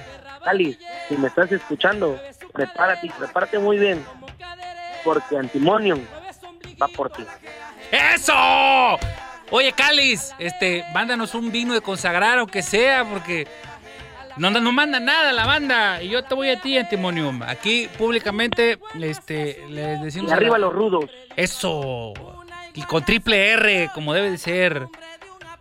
Cali, 0.44 0.78
si 1.08 1.16
me 1.16 1.28
estás 1.28 1.50
escuchando, 1.52 2.20
prepárate, 2.52 3.10
prepárate 3.18 3.58
muy 3.58 3.78
bien, 3.78 4.04
porque 5.04 5.36
Antimonium 5.36 6.00
va 6.80 6.88
por 6.88 7.10
ti. 7.10 7.24
¡Eso! 7.92 8.98
Oye, 9.50 9.72
Calis, 9.72 10.34
este, 10.38 10.82
mándanos 10.94 11.34
un 11.34 11.52
vino 11.52 11.74
de 11.74 11.82
consagrar 11.82 12.38
o 12.38 12.46
que 12.46 12.62
sea, 12.62 13.04
porque 13.04 13.46
no, 14.38 14.50
no 14.50 14.72
manda 14.72 14.98
nada 14.98 15.30
la 15.32 15.44
banda. 15.44 16.02
Y 16.02 16.08
yo 16.08 16.24
te 16.24 16.34
voy 16.34 16.48
a 16.48 16.60
ti, 16.60 16.78
Antimonium. 16.78 17.42
Aquí 17.42 17.88
públicamente 17.98 18.78
este, 18.98 19.62
les 19.68 20.00
decimos. 20.02 20.30
Y 20.30 20.32
arriba 20.32 20.56
los 20.56 20.72
rudos. 20.72 21.10
Eso. 21.36 22.14
Y 22.74 22.82
con 22.84 23.04
triple 23.04 23.50
R, 23.50 23.90
como 23.94 24.14
debe 24.14 24.30
de 24.30 24.38
ser. 24.38 24.86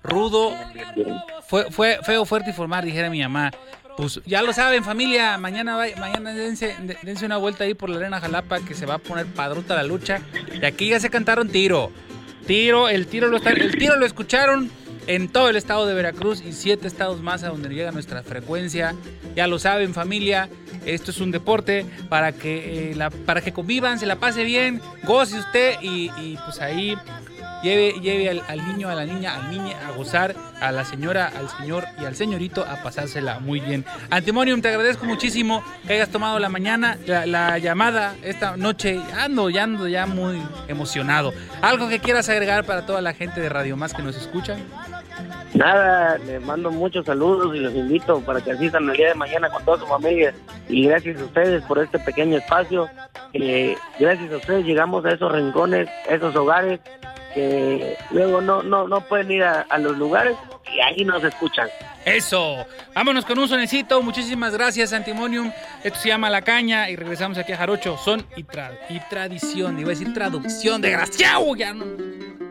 Rudo. 0.04 0.56
Fue, 1.48 1.70
fue 1.70 2.00
feo, 2.04 2.24
fuerte 2.24 2.52
y 2.52 2.54
formar, 2.54 2.86
dijera 2.86 3.10
mi 3.10 3.22
mamá. 3.22 3.52
Pues 3.98 4.22
ya 4.26 4.42
lo 4.42 4.54
saben, 4.54 4.86
familia. 4.86 5.38
Mañana 5.38 5.78
mañana 6.00 6.34
dense, 6.34 6.78
dense 7.02 7.26
una 7.26 7.36
vuelta 7.36 7.66
ahí 7.66 7.74
por 7.74 7.90
la 7.90 7.98
arena 7.98 8.22
Jalapa 8.22 8.62
que 8.62 8.74
se 8.74 8.86
va 8.86 8.96
a 8.96 9.00
poner 9.00 9.26
padruta 9.26 9.76
la 9.76 9.84
lucha. 9.84 10.22
Y 10.54 10.66
aquí 10.66 10.88
ya 10.88 11.00
se 11.02 11.10
cantaron 11.10 11.50
tiro. 11.50 11.92
El 12.52 13.08
tiro 13.08 13.28
lo 13.28 13.38
el 13.38 13.78
tiro 13.78 13.96
lo 13.96 14.06
escucharon 14.06 14.70
en 15.08 15.30
todo 15.30 15.48
el 15.48 15.56
estado 15.56 15.86
de 15.86 15.94
Veracruz 15.94 16.44
y 16.46 16.52
siete 16.52 16.86
estados 16.86 17.22
más 17.22 17.44
a 17.44 17.48
donde 17.48 17.70
llega 17.70 17.94
nuestra 17.94 18.24
frecuencia. 18.24 18.94
Ya 19.38 19.48
lo 19.48 19.58
saben, 19.58 19.94
familia, 19.94 20.50
esto 20.86 21.12
es 21.12 21.22
un 21.22 21.32
deporte 21.32 21.86
para 22.10 22.34
que, 22.34 22.92
eh, 22.92 23.10
para 23.26 23.40
que 23.40 23.54
convivan, 23.54 24.00
se 24.00 24.06
la 24.06 24.18
pase 24.18 24.44
bien, 24.44 24.82
goce 25.06 25.40
usted 25.40 25.76
y, 25.82 26.10
pues 26.44 26.60
ahí 26.60 26.98
lleve, 27.64 28.00
lleve 28.00 28.30
al, 28.30 28.68
niño, 28.68 28.90
a 28.90 28.96
la 28.96 29.06
niña, 29.06 29.36
al 29.36 29.52
niño 29.52 29.76
a 29.88 29.92
gozar, 29.92 30.36
a 30.60 30.72
la 30.72 30.86
señora, 30.86 31.32
al 31.36 31.50
señor 31.50 31.86
y 32.00 32.06
al 32.06 32.16
señorito 32.16 32.64
a 32.64 32.82
pasársela 32.84 33.40
muy 33.40 33.60
bien. 33.60 33.86
Antimonium, 34.10 34.62
te 34.62 34.70
agradezco 34.70 35.06
muchísimo 35.06 35.64
que 35.86 35.94
hayas 35.94 36.10
tomado 36.10 36.40
la 36.40 36.50
mañana, 36.50 36.98
la, 37.06 37.26
la 37.26 37.58
llamada 37.58 38.16
esta 38.24 38.58
noche. 38.58 39.00
Ando, 39.18 39.50
ya 39.50 39.64
ando 39.64 39.88
ya 39.88 40.06
muy 40.06 40.42
emocionado. 40.68 41.34
¿Algo 41.62 41.90
que 41.90 42.00
quieras 42.00 42.30
agregar 42.30 42.66
para 42.66 42.86
toda 42.86 43.02
la 43.02 43.14
gente 43.14 43.42
de 43.42 43.50
Radio 43.50 43.78
Más 43.78 43.94
que 43.94 44.02
nos 44.02 44.16
escuchan? 44.16 44.60
Nada, 45.54 46.18
les 46.20 46.42
mando 46.44 46.72
muchos 46.72 47.06
saludos 47.06 47.56
y 47.56 47.60
los 47.60 47.74
invito 47.74 48.22
para 48.22 48.40
que 48.42 48.52
asistan 48.52 48.90
el 48.90 48.96
día 48.98 49.10
de 49.10 49.16
mañana 49.16 49.50
con 49.50 49.64
toda 49.66 49.80
su 49.80 49.86
familia. 49.86 50.34
Y 50.70 50.88
gracias 50.88 51.20
a 51.22 51.26
ustedes 51.26 51.64
por 51.64 51.80
este 51.80 52.00
pequeño 52.00 52.38
espacio. 52.38 52.88
Gracias 54.00 54.32
a 54.32 54.38
ustedes 54.38 54.66
llegamos 54.66 55.06
a 55.06 55.12
esos 55.12 55.32
rincones, 55.32 55.90
esos 56.10 56.36
hogares 56.36 56.80
que 57.34 57.98
luego 58.12 58.42
no 58.42 58.62
no 58.62 58.88
no 58.90 59.00
pueden 59.08 59.32
ir 59.32 59.44
a, 59.44 59.62
a 59.62 59.78
los 59.78 59.98
lugares 59.98 60.36
y 60.74 60.80
ahí 60.82 61.06
nos 61.06 61.24
escuchan. 61.24 61.68
Eso. 62.06 62.66
Vámonos 62.96 63.26
con 63.26 63.38
un 63.38 63.48
sonecito. 63.48 64.02
Muchísimas 64.02 64.54
gracias, 64.54 64.92
Antimonium. 64.92 65.52
Esto 65.84 66.00
se 66.00 66.10
llama 66.10 66.30
La 66.30 66.42
Caña 66.42 66.90
y 66.90 66.96
regresamos 66.96 67.38
aquí 67.38 67.52
a 67.54 67.58
Jarocho. 67.58 67.98
Son 67.98 68.26
y, 68.36 68.44
tra- 68.44 68.72
y 68.90 69.00
tradición. 69.10 69.78
Iba 69.80 69.88
a 69.88 69.92
decir 69.92 70.14
traducción. 70.14 70.82
Desgraciado. 70.82 71.56
Ya 71.56 71.74
no. 71.74 71.86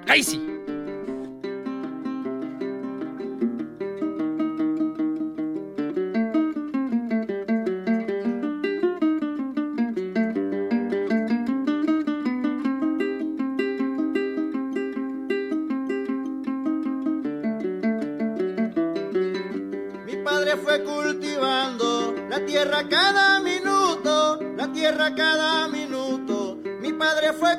Ahí 0.08 0.22
sí. 0.22 0.49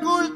cool. 0.01 0.31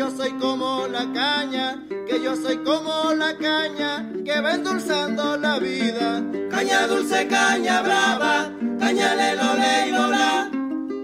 Yo 0.00 0.10
soy 0.10 0.30
como 0.38 0.86
la 0.88 1.12
caña, 1.12 1.84
que 2.06 2.22
yo 2.22 2.34
soy 2.34 2.56
como 2.64 3.12
la 3.12 3.36
caña, 3.36 4.10
que 4.24 4.40
va 4.40 4.54
endulzando 4.54 5.36
la 5.36 5.58
vida. 5.58 6.22
Caña 6.50 6.86
dulce, 6.86 7.28
caña 7.28 7.82
brava, 7.82 8.50
caña 8.78 9.14
lelo, 9.14 9.54
le, 9.62 9.92
lola 9.92 10.50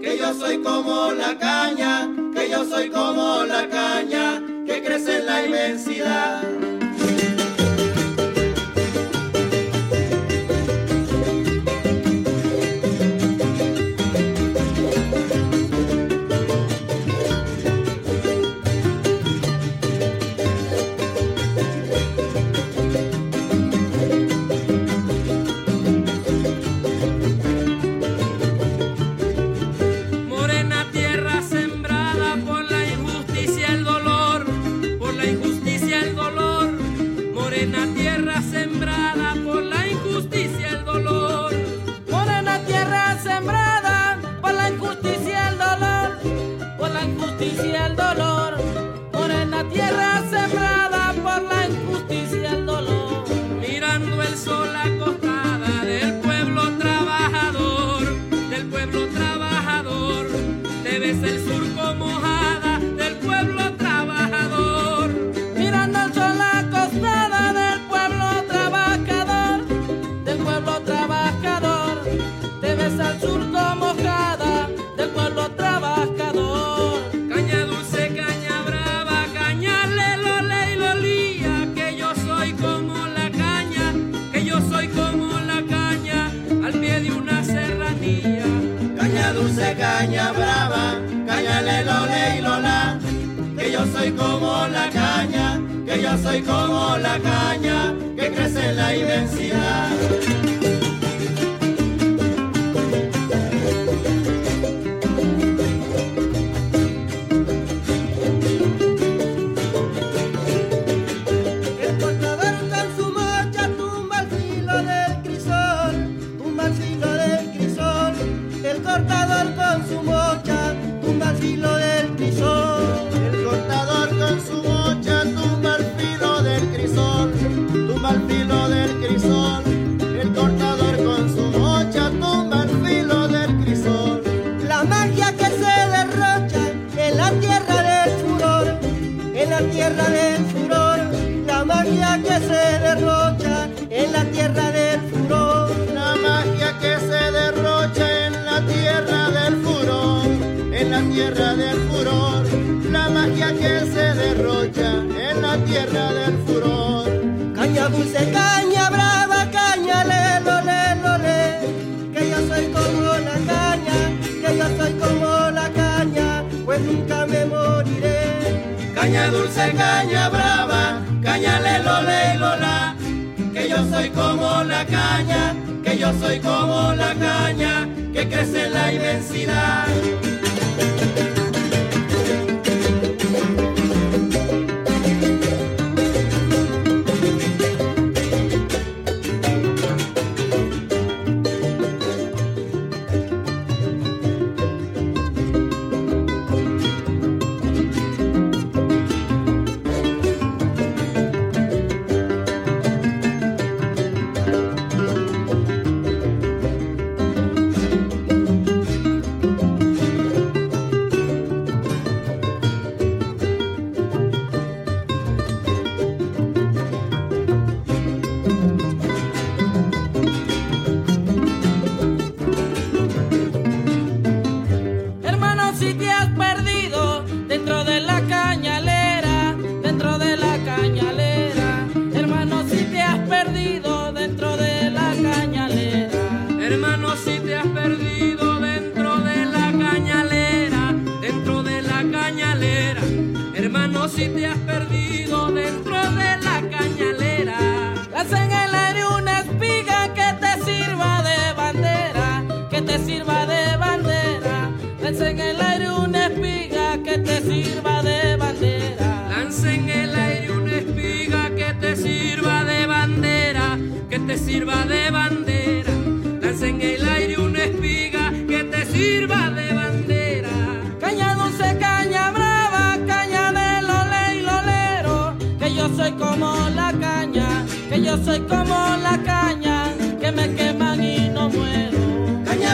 que 0.01 0.17
yo 0.17 0.33
soy 0.33 0.63
como 0.63 1.11
la 1.11 1.37
caña, 1.37 2.09
que 2.33 2.49
yo 2.49 2.65
soy 2.65 2.89
como 2.89 3.43
la 3.43 3.69
caña, 3.69 4.41
que 4.65 4.81
crece 4.83 5.19
en 5.19 5.25
la 5.27 5.45
inmensidad. 5.45 6.36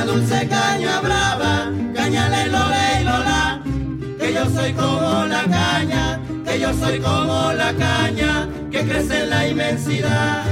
Dulce, 0.05 0.47
caña 0.49 0.99
brava, 0.99 1.71
caña 1.95 2.29
de 2.29 2.47
lola 2.47 2.99
y 2.99 3.03
lola. 3.03 3.61
Que 4.19 4.33
yo 4.33 4.49
soy 4.49 4.73
como 4.73 5.25
la 5.25 5.43
caña, 5.43 6.19
que 6.45 6.59
yo 6.59 6.73
soy 6.73 6.99
como 6.99 7.53
la 7.53 7.73
caña 7.73 8.49
que 8.69 8.85
crece 8.85 9.23
en 9.23 9.29
la 9.29 9.47
inmensidad. 9.47 10.43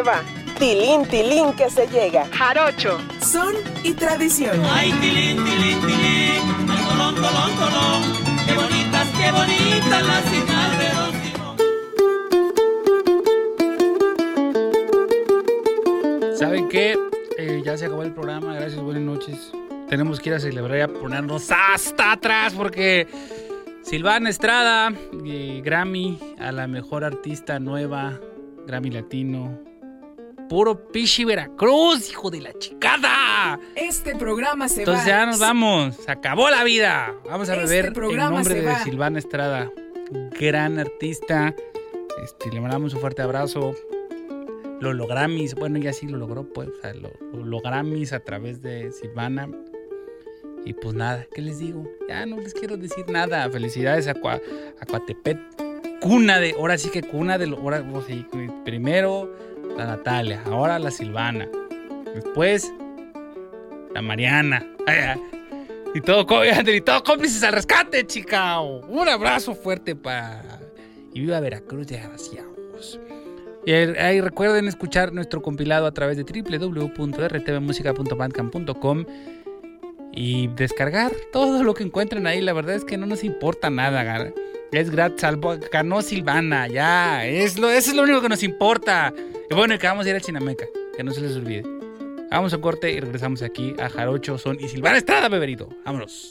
Se 0.00 0.08
va. 0.08 0.22
Tilín, 0.58 1.06
tilín 1.06 1.52
que 1.54 1.70
se 1.70 1.86
llega. 1.86 2.26
Jarocho, 2.32 2.98
son 3.20 3.54
y 3.82 3.92
tradición. 3.94 4.60
Ay, 4.64 4.92
tilín, 5.00 5.36
tilín, 5.44 5.80
tilín, 5.80 6.42
ay, 6.68 6.84
colón, 6.88 7.14
colón, 7.14 7.50
colón, 7.56 8.02
qué 8.46 8.52
bonitas, 8.54 9.08
qué 9.18 9.32
bonitas 9.32 10.02
las 10.06 10.26
hijas 10.34 10.78
de 10.78 10.88
Don 10.96 11.12
Simón. 11.22 11.56
¿Saben 16.36 16.68
qué? 16.68 16.96
Eh, 17.38 17.62
ya 17.64 17.76
se 17.76 17.86
acabó 17.86 18.02
el 18.02 18.12
programa, 18.12 18.54
gracias, 18.54 18.80
buenas 18.82 19.02
noches. 19.02 19.52
Tenemos 19.88 20.20
que 20.20 20.28
ir 20.28 20.34
a 20.36 20.40
celebrar 20.40 20.78
y 20.78 20.82
a 20.82 20.88
ponernos 20.88 21.50
hasta 21.50 22.12
atrás 22.12 22.52
porque 22.54 23.08
Silvana 23.82 24.28
Estrada, 24.30 24.92
eh, 25.24 25.62
Grammy 25.64 26.18
a 26.38 26.52
la 26.52 26.66
mejor 26.68 27.02
artista 27.04 27.58
nueva, 27.58 28.20
Grammy 28.66 28.90
Latino. 28.90 29.69
Puro 30.50 30.88
Pichi 30.90 31.24
Veracruz, 31.24 32.10
hijo 32.10 32.28
de 32.28 32.40
la 32.40 32.52
chicada. 32.58 33.60
Este 33.76 34.16
programa 34.16 34.68
se 34.68 34.80
Entonces 34.80 35.04
va. 35.04 35.08
ya 35.08 35.24
nos 35.26 35.38
vamos, 35.38 35.94
se 35.94 36.10
acabó 36.10 36.50
la 36.50 36.64
vida. 36.64 37.14
Vamos 37.24 37.48
a 37.48 37.54
Este 37.54 37.66
beber 37.68 37.92
programa 37.92 38.30
nombre 38.38 38.54
de 38.56 38.66
va. 38.66 38.82
Silvana 38.82 39.20
Estrada, 39.20 39.70
gran 40.40 40.80
artista. 40.80 41.54
Este, 42.24 42.50
le 42.50 42.60
mandamos 42.60 42.92
un 42.94 43.00
fuerte 43.00 43.22
abrazo. 43.22 43.76
Lo 44.80 44.92
logramis, 44.92 45.54
bueno, 45.54 45.78
ya 45.78 45.92
sí 45.92 46.08
lo 46.08 46.18
logró, 46.18 46.44
pues, 46.52 46.68
o 46.68 46.80
sea, 46.82 46.94
lo, 46.94 47.10
lo 47.32 47.44
logramis 47.44 48.12
a 48.12 48.18
través 48.18 48.60
de 48.60 48.90
Silvana. 48.90 49.48
Y 50.64 50.72
pues 50.72 50.94
nada, 50.96 51.26
¿qué 51.32 51.42
les 51.42 51.60
digo? 51.60 51.88
Ya 52.08 52.26
no 52.26 52.38
les 52.38 52.54
quiero 52.54 52.76
decir 52.76 53.08
nada. 53.08 53.48
Felicidades 53.50 54.08
a, 54.08 54.14
Cua- 54.14 54.42
a 54.80 54.84
Coatepet, 54.86 55.38
cuna 56.00 56.40
de, 56.40 56.54
ahora 56.58 56.76
sí 56.76 56.90
que 56.90 57.02
cuna 57.02 57.38
de, 57.38 57.46
lo- 57.46 57.58
ahora, 57.58 57.84
sí, 58.06 58.26
primero 58.64 59.32
la 59.84 59.96
Natalia, 59.96 60.42
ahora 60.46 60.78
la 60.78 60.90
Silvana, 60.90 61.46
después 62.14 62.72
la 63.94 64.02
Mariana. 64.02 64.66
Y 65.92 66.00
todo, 66.02 66.24
y 66.44 66.80
todo 66.82 67.02
cómplices 67.02 67.42
al 67.42 67.52
rescate, 67.52 68.06
chica. 68.06 68.60
Un 68.60 69.08
abrazo 69.08 69.56
fuerte 69.56 69.96
para... 69.96 70.60
Y 71.12 71.18
viva 71.22 71.40
Veracruz, 71.40 71.88
desgraciados. 71.88 73.00
Y 73.66 73.72
ahí 73.72 74.20
recuerden 74.20 74.68
escuchar 74.68 75.12
nuestro 75.12 75.42
compilado 75.42 75.86
a 75.86 75.90
través 75.92 76.16
de 76.16 76.22
www.rtvmusica.bandcamp.com 76.22 79.04
y 80.12 80.46
descargar 80.54 81.10
todo 81.32 81.64
lo 81.64 81.74
que 81.74 81.82
encuentren 81.82 82.28
ahí. 82.28 82.40
La 82.40 82.52
verdad 82.52 82.76
es 82.76 82.84
que 82.84 82.96
no 82.96 83.06
nos 83.06 83.24
importa 83.24 83.68
nada. 83.68 84.04
gar- 84.04 84.32
Es 84.72 84.88
gratis, 84.90 85.20
salvo 85.20 85.56
ganó 85.72 86.00
Silvana, 86.00 86.68
ya. 86.68 87.26
Es 87.26 87.58
lo, 87.58 87.68
eso 87.70 87.90
es 87.90 87.96
lo 87.96 88.02
único 88.02 88.20
que 88.20 88.28
nos 88.28 88.42
importa. 88.42 89.12
Y 89.50 89.54
bueno, 89.54 89.74
y 89.74 89.78
que 89.78 89.86
vamos 89.86 90.06
a 90.06 90.10
ir 90.10 90.14
al 90.14 90.22
Chinameca, 90.22 90.66
que 90.96 91.02
no 91.02 91.12
se 91.12 91.20
les 91.20 91.36
olvide. 91.36 91.64
Vamos 92.30 92.52
a 92.52 92.56
un 92.56 92.62
corte 92.62 92.92
y 92.92 93.00
regresamos 93.00 93.42
aquí 93.42 93.74
a 93.80 93.88
Jarocho, 93.88 94.38
Son 94.38 94.58
y 94.60 94.68
Silvana 94.68 94.98
Estrada, 94.98 95.28
beberito. 95.28 95.68
Vámonos. 95.84 96.30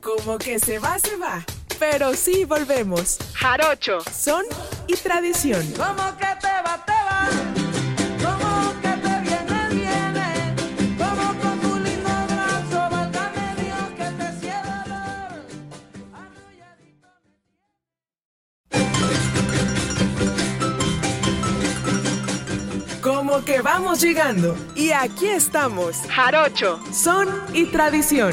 Como 0.00 0.38
que 0.38 0.60
se 0.60 0.78
va, 0.78 0.98
se 1.00 1.16
va. 1.16 1.44
Pero 1.80 2.14
sí 2.14 2.44
volvemos. 2.44 3.18
Jarocho, 3.34 3.98
son 4.00 4.44
y 4.86 4.94
tradición. 4.94 5.66
Como 5.72 6.16
que 6.16 6.26
te 6.40 6.62
va, 6.64 6.84
te 6.86 6.92
va. 6.92 7.55
Como 23.26 23.44
que 23.44 23.60
vamos 23.60 24.00
llegando. 24.00 24.56
Y 24.76 24.92
aquí 24.92 25.26
estamos. 25.26 25.96
Jarocho, 26.08 26.78
son 26.92 27.28
y 27.52 27.66
tradición. 27.66 28.32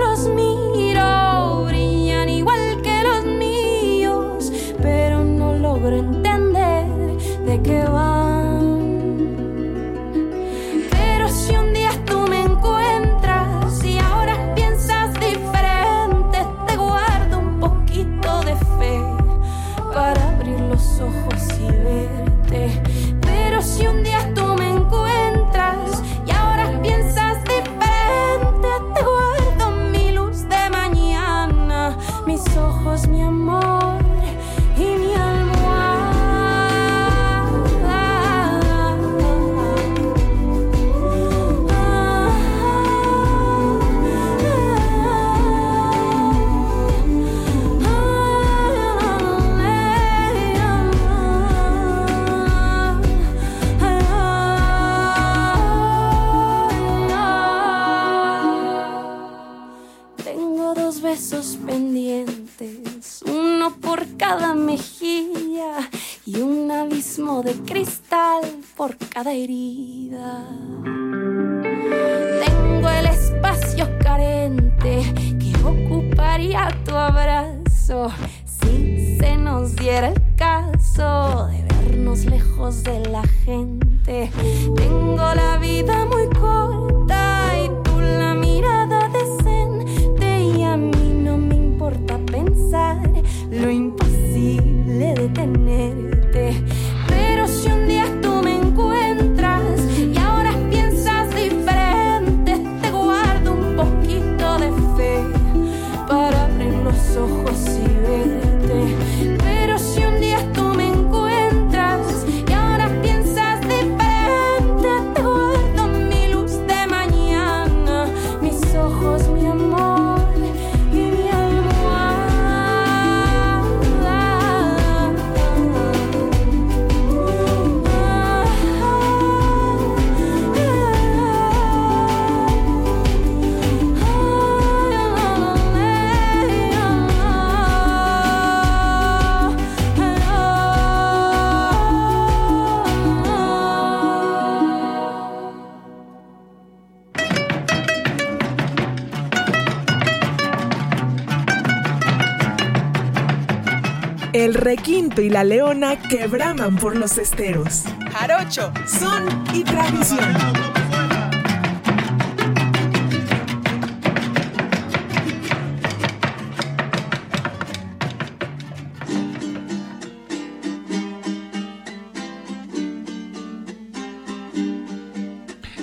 El 154.41 154.55
requinto 154.55 155.21
y 155.21 155.29
la 155.29 155.43
leona 155.43 156.01
que 156.01 156.25
braman 156.25 156.75
por 156.77 156.97
los 156.97 157.19
esteros. 157.19 157.83
Jarocho, 158.11 158.73
son 158.87 159.27
y 159.53 159.63
tradición. 159.63 160.17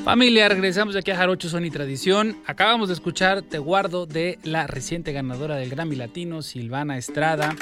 Familia, 0.02 0.48
regresamos 0.48 0.96
aquí 0.96 1.12
a 1.12 1.16
Jarocho 1.16 1.48
Son 1.48 1.64
y 1.64 1.70
Tradición. 1.70 2.38
Acabamos 2.44 2.88
de 2.88 2.94
escuchar 2.94 3.42
Te 3.42 3.58
Guardo 3.58 4.06
de 4.06 4.40
la 4.42 4.66
reciente 4.66 5.12
ganadora 5.12 5.54
del 5.54 5.70
Grammy 5.70 5.94
Latino, 5.94 6.42
Silvana 6.42 6.98
Estrada. 6.98 7.54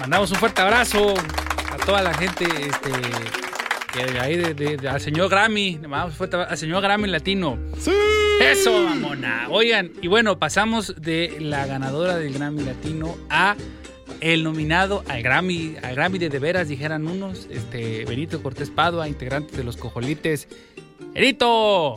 Mandamos 0.00 0.30
un 0.30 0.36
fuerte 0.38 0.60
abrazo 0.62 1.14
a 1.72 1.76
toda 1.84 2.02
la 2.02 2.14
gente 2.14 2.44
este, 2.44 2.90
que 3.92 4.18
ahí 4.20 4.36
de, 4.36 4.54
de- 4.54 4.76
de- 4.76 4.88
al 4.88 5.00
señor 5.00 5.28
Grammy. 5.28 5.72
Le 5.80 5.88
mandamos 5.88 6.12
un 6.12 6.16
fuerte 6.18 6.36
abrazo 6.36 6.52
al 6.52 6.58
señor 6.58 6.82
Grammy 6.82 7.08
Latino. 7.08 7.58
¡Sí! 7.78 7.90
Eso, 8.40 8.82
mamona. 8.84 9.46
Oigan, 9.50 9.90
y 10.00 10.06
bueno, 10.06 10.38
pasamos 10.38 10.94
de 11.00 11.36
la 11.40 11.66
ganadora 11.66 12.16
del 12.16 12.32
Grammy 12.34 12.62
Latino 12.62 13.16
a 13.28 13.56
el 14.20 14.42
nominado 14.44 15.04
al 15.08 15.22
Grammy, 15.22 15.76
al 15.82 15.94
Grammy 15.94 16.18
de 16.18 16.28
de 16.28 16.38
veras, 16.38 16.68
dijeran 16.68 17.06
unos, 17.06 17.46
este, 17.50 18.04
Benito 18.04 18.42
Cortés 18.42 18.70
Padua, 18.70 19.08
integrante 19.08 19.56
de 19.56 19.64
los 19.64 19.76
Cojolites. 19.76 20.48
¡Benito! 21.14 21.96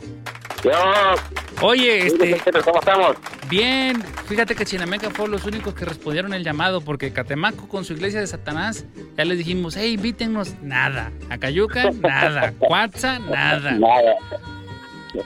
Oye, 1.60 2.06
este. 2.06 2.40
¿Cómo 2.64 2.78
estamos? 2.78 3.16
Bien, 3.48 4.02
fíjate 4.26 4.54
que 4.54 4.64
Chinameca 4.64 5.10
fue 5.10 5.28
los 5.28 5.44
únicos 5.44 5.74
que 5.74 5.84
respondieron 5.84 6.32
el 6.32 6.44
llamado, 6.44 6.80
porque 6.80 7.12
Catemaco 7.12 7.68
con 7.68 7.84
su 7.84 7.92
iglesia 7.92 8.20
de 8.20 8.26
Satanás, 8.26 8.86
ya 9.16 9.24
les 9.24 9.38
dijimos, 9.38 9.76
hey, 9.76 9.92
invítennos, 9.92 10.54
nada. 10.62 11.12
Acayuca, 11.30 11.90
nada. 12.00 12.54
Cuatza, 12.58 13.18
nada. 13.18 13.72
Nada. 13.72 14.14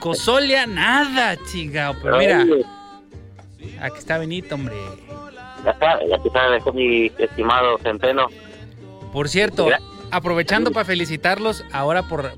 Cosolia, 0.00 0.66
nada, 0.66 1.36
chingado. 1.50 1.94
Pero 2.02 2.18
mira, 2.18 2.44
aquí 3.80 3.98
está 3.98 4.18
Benito, 4.18 4.56
hombre. 4.56 4.74
Ya 5.64 5.70
está, 5.70 6.00
ya 6.06 6.16
está, 6.16 6.72
mi 6.72 7.06
estimado 7.18 7.78
Centeno. 7.78 8.26
Por 9.12 9.28
cierto, 9.28 9.68
aprovechando 10.16 10.72
para 10.72 10.84
felicitarlos, 10.84 11.64
ahora 11.72 12.02
por. 12.08 12.32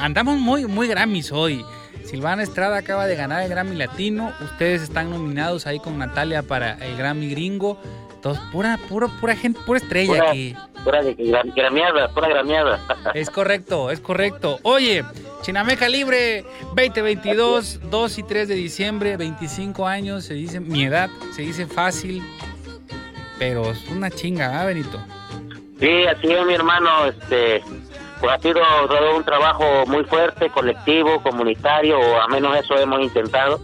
Andamos 0.00 0.38
muy, 0.38 0.66
muy 0.66 0.88
Grammys 0.88 1.30
hoy. 1.32 1.64
Silvana 2.04 2.42
Estrada 2.42 2.78
acaba 2.78 3.06
de 3.06 3.14
ganar 3.14 3.42
el 3.42 3.50
Grammy 3.50 3.76
Latino. 3.76 4.32
Ustedes 4.40 4.82
están 4.82 5.10
nominados 5.10 5.66
ahí 5.66 5.78
con 5.78 5.98
Natalia 5.98 6.42
para 6.42 6.72
el 6.84 6.96
Grammy 6.96 7.28
Gringo. 7.30 7.78
Entonces, 8.14 8.42
pura, 8.52 8.78
pura, 8.88 9.08
pura 9.20 9.36
gente, 9.36 9.60
pura 9.64 9.78
estrella 9.78 10.14
Pura, 10.14 10.28
aquí. 10.30 10.56
pura 10.84 11.02
de- 11.02 11.16
gra- 11.16 11.54
grameada, 11.54 12.08
pura 12.12 12.28
grameada. 12.28 12.80
Es 13.14 13.30
correcto, 13.30 13.90
es 13.90 14.00
correcto. 14.00 14.58
Oye, 14.62 15.04
Chinameca 15.42 15.88
Libre 15.88 16.44
2022, 16.74 17.80
2 17.90 18.18
y 18.18 18.22
3 18.24 18.48
de 18.48 18.54
diciembre, 18.56 19.16
25 19.16 19.86
años, 19.86 20.24
se 20.24 20.34
dice 20.34 20.60
mi 20.60 20.84
edad, 20.84 21.08
se 21.34 21.42
dice 21.42 21.66
fácil, 21.66 22.22
pero 23.38 23.70
es 23.70 23.86
una 23.88 24.10
chinga, 24.10 24.60
¿ah, 24.60 24.66
Benito? 24.66 25.00
Sí, 25.80 26.04
así 26.06 26.30
es, 26.30 26.46
mi 26.46 26.54
hermano. 26.54 27.06
Este, 27.06 27.62
pues 28.20 28.32
ha 28.32 28.38
sido 28.38 28.60
todo 28.86 29.16
un 29.16 29.24
trabajo 29.24 29.64
muy 29.86 30.04
fuerte, 30.04 30.50
colectivo, 30.50 31.22
comunitario, 31.22 31.98
o 31.98 32.20
al 32.20 32.30
menos 32.30 32.56
eso 32.58 32.76
hemos 32.76 33.00
intentado. 33.00 33.60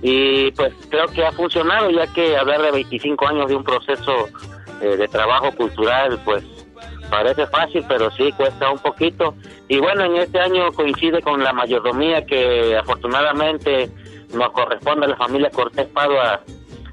Y 0.00 0.52
pues 0.52 0.72
creo 0.88 1.06
que 1.08 1.24
ha 1.24 1.32
funcionado, 1.32 1.90
ya 1.90 2.06
que 2.12 2.36
hablar 2.36 2.62
de 2.62 2.70
25 2.70 3.26
años 3.26 3.48
de 3.48 3.56
un 3.56 3.64
proceso 3.64 4.28
eh, 4.80 4.96
de 4.96 5.08
trabajo 5.08 5.50
cultural, 5.52 6.20
pues 6.24 6.44
parece 7.10 7.46
fácil, 7.46 7.84
pero 7.88 8.10
sí 8.12 8.30
cuesta 8.32 8.70
un 8.70 8.78
poquito. 8.78 9.34
Y 9.68 9.78
bueno, 9.78 10.04
en 10.04 10.16
este 10.16 10.38
año 10.38 10.70
coincide 10.72 11.20
con 11.22 11.42
la 11.42 11.52
mayordomía 11.52 12.24
que 12.24 12.76
afortunadamente 12.76 13.90
nos 14.34 14.50
corresponde 14.52 15.06
a 15.06 15.08
la 15.08 15.16
familia 15.16 15.50
Cortés 15.50 15.86
Padua 15.86 16.40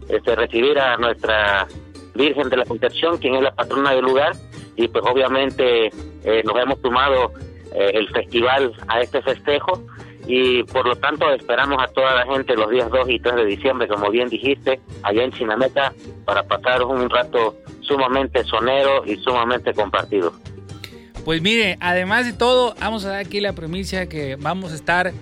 este, 0.10 0.36
recibir 0.36 0.80
a 0.80 0.98
nuestra 0.98 1.68
Virgen 2.16 2.50
de 2.50 2.58
la 2.58 2.66
Concepción, 2.66 3.18
quien 3.18 3.36
es 3.36 3.42
la 3.44 3.54
patrona 3.54 3.92
del 3.92 4.06
lugar, 4.06 4.34
y 4.76 4.88
pues 4.88 5.04
obviamente 5.06 5.88
eh, 6.24 6.44
nos 6.44 6.56
hemos 6.58 6.80
sumado 6.82 7.34
eh, 7.74 7.92
el 7.94 8.10
festival 8.10 8.74
a 8.88 9.02
este 9.02 9.22
festejo 9.22 9.84
y 10.28 10.64
por 10.64 10.88
lo 10.88 10.96
tanto 10.96 11.30
esperamos 11.32 11.82
a 11.84 11.88
toda 11.88 12.16
la 12.16 12.26
gente 12.26 12.56
los 12.56 12.70
días 12.70 12.90
2 12.90 13.10
y 13.10 13.20
3 13.20 13.36
de 13.36 13.46
diciembre, 13.46 13.88
como 13.88 14.10
bien 14.10 14.30
dijiste, 14.30 14.80
allá 15.04 15.24
en 15.24 15.32
Chinameca, 15.32 15.94
para 16.26 16.44
pasar 16.44 16.84
un 16.84 17.10
rato 17.10 17.58
sumamente 17.82 18.44
sonero 18.46 19.04
y 19.06 19.18
sumamente 19.18 19.74
compartido. 19.74 20.34
Pues 21.26 21.42
mire, 21.42 21.78
además 21.80 22.26
de 22.26 22.34
todo, 22.34 22.76
vamos 22.80 23.06
a 23.06 23.10
dar 23.10 23.20
aquí 23.20 23.40
la 23.40 23.54
premisa 23.54 24.08
que 24.08 24.36
vamos 24.38 24.72
a 24.72 24.76
estar 24.76 25.14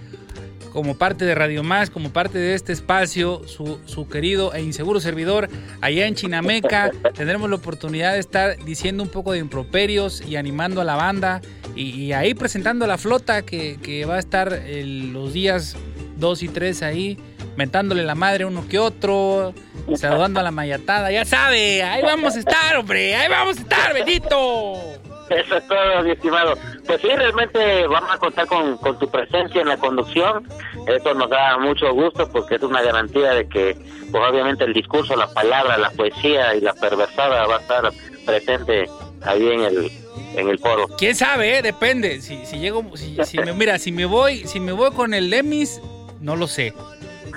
como 0.72 0.98
parte 0.98 1.26
de 1.26 1.36
Radio 1.36 1.64
Más, 1.64 1.90
como 1.90 2.12
parte 2.12 2.38
de 2.40 2.54
este 2.56 2.72
espacio, 2.74 3.42
su, 3.48 3.80
su 3.86 4.08
querido 4.08 4.54
e 4.54 4.62
inseguro 4.62 5.00
servidor, 5.00 5.50
allá 5.82 6.08
en 6.08 6.16
Chinameca, 6.16 6.92
tendremos 7.14 7.50
la 7.50 7.58
oportunidad 7.58 8.14
de 8.14 8.20
estar 8.20 8.58
diciendo 8.64 9.04
un 9.04 9.10
poco 9.10 9.34
de 9.34 9.40
improperios 9.40 10.22
y 10.22 10.38
animando 10.38 10.82
a 10.82 10.84
la 10.84 10.96
banda 10.96 11.42
y, 11.76 11.90
y 11.92 12.14
ahí 12.14 12.34
presentando 12.34 12.86
a 12.86 12.88
la 12.88 12.98
flota 12.98 13.42
que, 13.44 13.78
que 13.82 14.06
va 14.06 14.16
a 14.16 14.20
estar 14.20 14.52
el- 14.54 15.14
los 15.14 15.34
días 15.34 15.76
2 16.18 16.44
y 16.44 16.48
3 16.50 16.84
ahí, 16.84 17.18
mentándole 17.58 18.04
la 18.04 18.16
madre 18.16 18.46
uno 18.46 18.68
que 18.68 18.80
otro, 18.80 19.54
saludando 19.96 20.40
a 20.40 20.44
la 20.44 20.52
mayatada, 20.52 21.12
ya 21.12 21.26
sabe, 21.26 21.84
ahí 21.84 22.02
vamos 22.04 22.36
a 22.36 22.40
estar, 22.40 22.78
hombre, 22.78 23.16
ahí 23.16 23.28
vamos 23.30 23.58
a 23.58 23.62
estar, 23.62 23.94
Benito. 23.94 24.74
Eso 25.30 25.58
es 25.58 25.68
todo, 25.68 26.04
mi 26.04 26.12
estimado. 26.12 26.58
Pues 26.86 27.02
sí, 27.02 27.08
realmente 27.08 27.88
vamos 27.88 28.10
a 28.12 28.18
contar 28.18 28.48
con, 28.48 28.78
con 28.78 28.98
tu 29.00 29.10
presencia 29.10 29.62
en 29.62 29.68
la 29.68 29.78
conducción. 29.78 30.48
Eso 30.88 31.14
nos 31.14 31.30
da 31.30 31.58
mucho 31.58 31.94
gusto 31.94 32.30
porque 32.32 32.56
es 32.56 32.64
una 32.64 32.82
garantía 32.82 33.32
de 33.32 33.48
que, 33.48 33.78
pues 34.12 34.24
obviamente 34.30 34.64
el 34.64 34.74
discurso, 34.74 35.16
la 35.16 35.32
palabra, 35.34 35.78
la 35.78 35.92
poesía 35.92 36.56
y 36.56 36.62
la 36.62 36.74
perversada 36.74 37.46
va 37.48 37.58
a 37.58 37.60
estar 37.62 37.92
presente 38.26 38.90
ahí 39.24 39.48
en 39.48 39.62
el, 39.62 39.92
en 40.36 40.50
el 40.50 40.60
foro. 40.60 40.88
¿Quién 40.98 41.16
sabe? 41.16 41.58
eh? 41.58 41.62
Depende. 41.62 42.22
Si, 42.22 42.46
si 42.46 42.60
llego, 42.60 42.84
si, 42.98 43.18
si 43.24 43.38
me, 43.38 43.54
mira, 43.54 43.78
si 43.78 43.92
me 43.92 44.06
voy, 44.06 44.48
si 44.48 44.60
me 44.60 44.72
voy 44.72 44.92
con 44.92 45.14
el 45.14 45.30
Lemis, 45.30 45.80
no 46.20 46.36
lo 46.36 46.48
sé. 46.48 46.74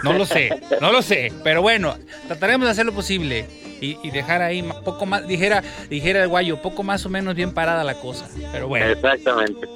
No 0.02 0.12
lo 0.12 0.26
sé, 0.26 0.50
no 0.80 0.92
lo 0.92 1.00
sé. 1.00 1.32
Pero 1.44 1.62
bueno, 1.62 1.94
trataremos 2.26 2.66
de 2.66 2.72
hacer 2.72 2.84
lo 2.84 2.92
posible 2.92 3.46
y, 3.84 3.98
y 4.02 4.10
dejar 4.10 4.42
ahí 4.42 4.62
poco 4.84 5.06
más, 5.06 5.26
dijera, 5.26 5.62
dijera 5.88 6.22
el 6.22 6.28
guayo, 6.28 6.60
poco 6.62 6.82
más 6.82 7.04
o 7.06 7.08
menos 7.10 7.34
bien 7.34 7.52
parada 7.52 7.84
la 7.84 7.94
cosa. 7.94 8.26
Pero 8.52 8.68
bueno. 8.68 8.86
Exactamente. 8.86 9.68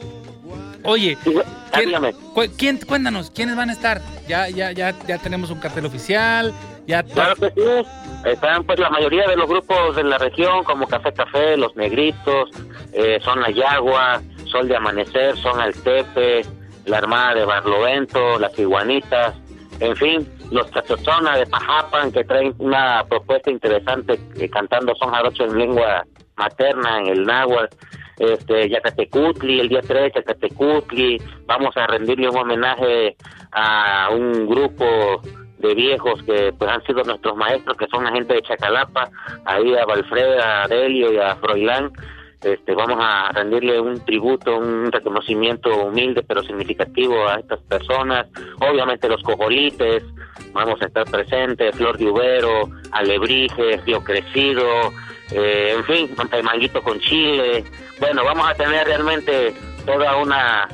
Oye, 0.85 1.19
¿quién, 1.25 1.87
dígame. 1.87 2.13
cu- 2.35 2.47
quién- 2.57 2.79
cuéntanos, 2.87 3.31
¿quiénes 3.31 3.57
van 3.57 3.69
a 3.69 3.73
estar? 3.73 4.01
Ya, 4.29 4.49
ya, 4.49 4.71
ya, 4.73 4.95
ya 5.07 5.19
tenemos 5.19 5.51
un 5.51 5.59
cartel 5.59 5.85
oficial, 5.87 6.55
ya 6.87 7.03
Claro 7.03 7.35
que 7.37 7.51
sí. 7.51 7.89
Están 8.25 8.65
pues 8.65 8.79
la 8.79 8.89
mayoría 8.89 9.27
de 9.29 9.37
los 9.37 9.49
grupos 9.49 9.97
de 9.97 10.05
la 10.05 10.19
región, 10.19 10.65
como 10.65 10.87
Café 10.87 11.13
Café, 11.13 11.57
Los 11.57 11.77
Negritos, 11.77 12.51
eh, 12.93 13.19
Son 13.25 13.41
la 13.41 13.51
Yagua, 13.51 14.23
Sol 14.47 14.69
de 14.69 14.77
Amanecer, 14.77 15.37
Son 15.37 15.61
Altepe, 15.61 16.43
la 16.87 16.99
Armada 16.99 17.35
de 17.35 17.45
Barlovento, 17.45 18.39
Las 18.39 18.57
Iguanitas, 18.59 19.35
en 19.81 19.97
fin, 19.97 20.29
los 20.51 20.71
Tachotona 20.71 21.37
de 21.37 21.47
Pajapan, 21.47 22.13
que 22.13 22.25
traen 22.25 22.55
una 22.59 23.05
propuesta 23.09 23.51
interesante 23.51 24.19
eh, 24.37 24.49
cantando 24.49 24.95
son 24.95 25.11
jarocho 25.11 25.45
en 25.45 25.59
lengua 25.59 26.05
materna, 26.37 27.01
en 27.01 27.09
el 27.09 27.25
náhuatl. 27.25 27.75
Este, 28.19 28.69
Yacatecutli, 28.69 29.61
el 29.61 29.69
día 29.69 29.81
3, 29.81 30.13
Yacatecutli, 30.15 31.23
vamos 31.47 31.77
a 31.77 31.87
rendirle 31.87 32.29
un 32.29 32.37
homenaje 32.37 33.17
a 33.53 34.09
un 34.11 34.49
grupo 34.49 35.23
de 35.59 35.75
viejos 35.75 36.23
que 36.25 36.53
pues 36.57 36.71
han 36.71 36.83
sido 36.85 37.03
nuestros 37.05 37.37
maestros, 37.37 37.77
que 37.77 37.87
son 37.87 38.05
la 38.05 38.13
gente 38.13 38.35
de 38.35 38.43
Chacalapa, 38.43 39.09
ahí 39.45 39.75
a 39.77 39.85
Valfred, 39.85 40.39
a 40.39 40.67
Delio 40.69 41.13
y 41.13 41.19
a 41.19 41.37
Froilán. 41.37 41.93
Este, 42.43 42.73
vamos 42.75 42.99
a 43.01 43.33
rendirle 43.33 43.81
un 43.81 44.05
tributo, 44.05 44.57
un 44.57 44.93
reconocimiento 44.93 45.71
humilde 45.85 46.23
pero 46.23 46.43
significativo 46.43 47.29
a 47.29 47.41
estas 47.41 47.61
personas. 47.63 48.29
Obviamente 48.61 49.09
los 49.09 49.23
cojolites, 49.23 50.05
vamos 50.53 50.81
a 50.83 50.87
estar 50.87 51.05
presentes, 51.05 51.77
Flor 51.77 51.99
de 51.99 52.07
Ubero, 52.07 52.71
Alebrije, 52.93 53.81
Río 53.85 54.03
Crecido, 54.03 54.93
eh, 55.31 55.75
en 55.77 55.85
fin, 55.85 56.17
manguito 56.43 56.83
con 56.83 56.99
chile. 57.01 57.65
Bueno, 58.01 58.25
vamos 58.25 58.49
a 58.49 58.55
tener 58.55 58.87
realmente 58.87 59.55
toda 59.85 60.17
una 60.17 60.69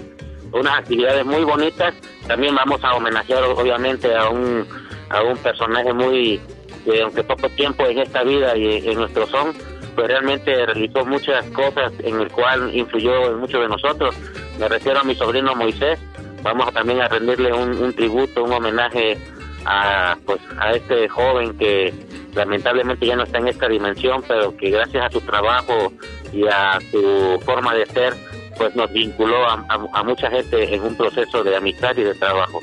unas 0.53 0.79
actividades 0.79 1.27
muy 1.27 1.45
bonitas. 1.45 1.95
También 2.27 2.55
vamos 2.55 2.83
a 2.85 2.95
homenajear 2.95 3.43
obviamente 3.45 4.15
a 4.15 4.29
un 4.29 4.67
a 5.11 5.23
un 5.23 5.37
personaje 5.39 5.93
muy 5.93 6.41
que 6.85 7.03
aunque 7.03 7.25
poco 7.25 7.49
tiempo 7.51 7.87
en 7.87 7.99
esta 7.99 8.23
vida 8.23 8.57
y 8.57 8.89
en 8.89 8.95
nuestro 8.95 9.27
son, 9.27 9.53
pues 9.95 10.07
realmente 10.07 10.67
realizó 10.67 11.05
muchas 11.05 11.45
cosas 11.51 11.93
en 12.01 12.21
el 12.21 12.31
cual 12.31 12.75
influyó 12.75 13.31
en 13.31 13.39
muchos 13.39 13.61
de 13.61 13.69
nosotros. 13.69 14.15
Me 14.59 14.69
refiero 14.69 15.01
a 15.01 15.05
mi 15.05 15.15
sobrino 15.15 15.55
Moisés. 15.55 15.99
Vamos 16.43 16.73
también 16.75 17.01
a 17.01 17.09
rendirle 17.09 17.53
un, 17.53 17.71
un 17.83 17.93
tributo, 17.95 18.45
un 18.45 18.53
homenaje 18.53 19.19
a 19.65 20.17
pues 20.27 20.41
a 20.59 20.73
este 20.73 21.09
joven 21.09 21.57
que 21.59 21.93
lamentablemente 22.35 23.07
ya 23.07 23.17
no 23.17 23.23
está 23.25 23.39
en 23.39 23.49
esta 23.49 23.69
dimensión, 23.69 24.23
pero 24.27 24.57
que 24.57 24.71
gracias 24.71 25.07
a 25.07 25.11
su 25.11 25.21
trabajo 25.21 25.93
y 26.33 26.45
a 26.47 26.79
su 26.91 27.41
forma 27.45 27.75
de 27.75 27.87
ser, 27.87 28.15
pues 28.57 28.75
nos 28.75 28.93
vinculó 28.93 29.47
a, 29.49 30.03
mucha 30.05 30.31
gente 30.31 30.75
en 30.75 30.83
un 30.83 30.97
proceso 30.97 31.43
de 31.45 31.57
amistad 31.57 31.97
y 31.97 32.03
de 32.03 32.15
trabajo. 32.15 32.61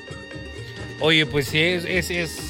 Oye, 1.00 1.26
pues 1.26 1.48
sí, 1.48 1.60
es, 1.62 1.86
es, 1.86 2.12
es- 2.12 2.48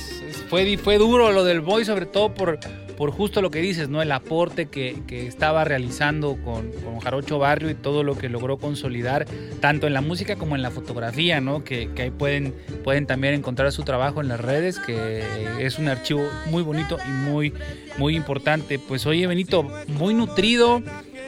fue, 0.49 0.77
fue 0.77 0.97
duro 0.97 1.31
lo 1.31 1.43
del 1.45 1.61
Boy, 1.61 1.85
sobre 1.85 2.05
todo 2.05 2.33
por, 2.33 2.59
por 3.01 3.09
justo 3.09 3.41
lo 3.41 3.49
que 3.49 3.61
dices, 3.61 3.89
¿no? 3.89 3.99
El 4.03 4.11
aporte 4.11 4.67
que, 4.67 4.95
que 5.07 5.25
estaba 5.25 5.63
realizando 5.63 6.37
con, 6.45 6.71
con 6.83 6.99
Jarocho 6.99 7.39
Barrio 7.39 7.71
y 7.71 7.73
todo 7.73 8.03
lo 8.03 8.15
que 8.15 8.29
logró 8.29 8.59
consolidar, 8.59 9.25
tanto 9.59 9.87
en 9.87 9.95
la 9.95 10.01
música 10.01 10.35
como 10.35 10.55
en 10.55 10.61
la 10.61 10.69
fotografía, 10.69 11.41
¿no? 11.41 11.63
Que, 11.63 11.89
que 11.95 12.03
ahí 12.03 12.11
pueden, 12.11 12.53
pueden 12.83 13.07
también 13.07 13.33
encontrar 13.33 13.71
su 13.71 13.81
trabajo 13.81 14.21
en 14.21 14.27
las 14.27 14.39
redes, 14.39 14.77
que 14.77 15.23
es 15.59 15.79
un 15.79 15.87
archivo 15.87 16.29
muy 16.51 16.61
bonito 16.61 16.99
y 17.03 17.09
muy, 17.09 17.53
muy 17.97 18.15
importante. 18.15 18.77
Pues 18.77 19.07
oye, 19.07 19.25
Benito, 19.25 19.63
muy 19.87 20.13
nutrido, 20.13 20.83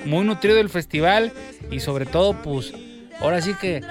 muy 0.05 0.25
nutrido 0.25 0.59
el 0.59 0.69
festival 0.69 1.31
y 1.71 1.79
sobre 1.79 2.05
todo, 2.05 2.39
pues, 2.43 2.71
ahora 3.19 3.41
sí 3.41 3.55
que 3.59 3.81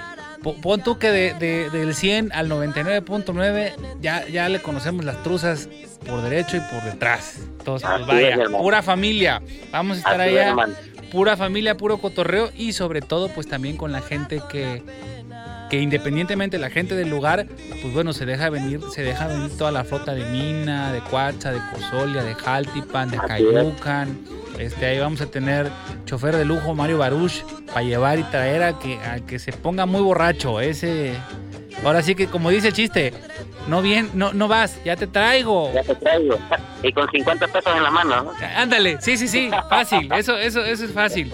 Pon 0.42 0.82
tú 0.82 0.98
que 0.98 1.10
de, 1.10 1.34
de- 1.34 1.70
del 1.70 1.94
100 1.94 2.32
al 2.32 2.48
99.9 2.50 3.72
ya, 4.00 4.26
ya 4.28 4.48
le 4.48 4.60
conocemos 4.60 5.04
las 5.04 5.22
truzas 5.22 5.68
por 6.06 6.22
derecho 6.22 6.56
y 6.56 6.60
por 6.60 6.82
detrás. 6.82 7.36
Entonces, 7.58 7.88
pues 7.94 8.06
vaya, 8.06 8.42
es, 8.42 8.48
pura 8.50 8.82
familia. 8.82 9.40
Vamos 9.70 9.96
a 9.96 10.00
estar 10.00 10.20
Así 10.20 10.30
allá, 10.36 10.54
pura 11.10 11.36
familia, 11.36 11.76
puro 11.76 11.98
cotorreo 11.98 12.50
y 12.56 12.72
sobre 12.72 13.02
todo 13.02 13.28
pues 13.28 13.46
también 13.46 13.76
con 13.76 13.92
la 13.92 14.00
gente 14.00 14.40
que, 14.50 14.82
que 15.72 15.80
independientemente 15.80 16.58
de 16.58 16.60
la 16.60 16.68
gente 16.68 16.94
del 16.94 17.08
lugar, 17.08 17.46
pues 17.80 17.94
bueno, 17.94 18.12
se 18.12 18.26
deja 18.26 18.50
venir, 18.50 18.82
se 18.94 19.02
deja 19.02 19.26
venir 19.26 19.56
toda 19.56 19.72
la 19.72 19.84
flota 19.84 20.12
de 20.12 20.22
Mina, 20.26 20.92
de 20.92 21.00
Cuacha, 21.00 21.50
de 21.50 21.60
Cozolia, 21.72 22.22
de 22.22 22.34
Jaltipan, 22.34 23.10
de. 23.10 23.16
Cayucan. 23.16 24.18
Este, 24.58 24.84
ahí 24.84 24.98
vamos 24.98 25.22
a 25.22 25.26
tener 25.30 25.70
chofer 26.04 26.36
de 26.36 26.44
lujo 26.44 26.74
Mario 26.74 26.98
Baruch 26.98 27.42
para 27.68 27.84
llevar 27.84 28.18
y 28.18 28.22
traer 28.24 28.62
a 28.62 28.78
que, 28.78 28.98
a 28.98 29.20
que 29.20 29.38
se 29.38 29.50
ponga 29.50 29.86
muy 29.86 30.02
borracho. 30.02 30.60
Ese, 30.60 31.14
ahora 31.82 32.02
sí 32.02 32.14
que 32.14 32.26
como 32.26 32.50
dice 32.50 32.68
el 32.68 32.74
chiste, 32.74 33.14
no 33.66 33.80
bien, 33.80 34.10
no, 34.12 34.34
no 34.34 34.48
vas, 34.48 34.78
ya 34.84 34.96
te 34.96 35.06
traigo. 35.06 35.72
Ya 35.72 35.82
te 35.84 35.94
traigo. 35.94 36.38
Y 36.82 36.92
con 36.92 37.10
50 37.10 37.46
pesos 37.46 37.74
en 37.74 37.82
la 37.82 37.90
mano, 37.90 38.24
¿no? 38.24 38.32
Ándale, 38.56 39.00
sí, 39.00 39.16
sí, 39.16 39.26
sí, 39.26 39.50
fácil, 39.70 40.12
eso, 40.12 40.36
eso, 40.36 40.62
eso 40.62 40.84
es 40.84 40.92
fácil. 40.92 41.32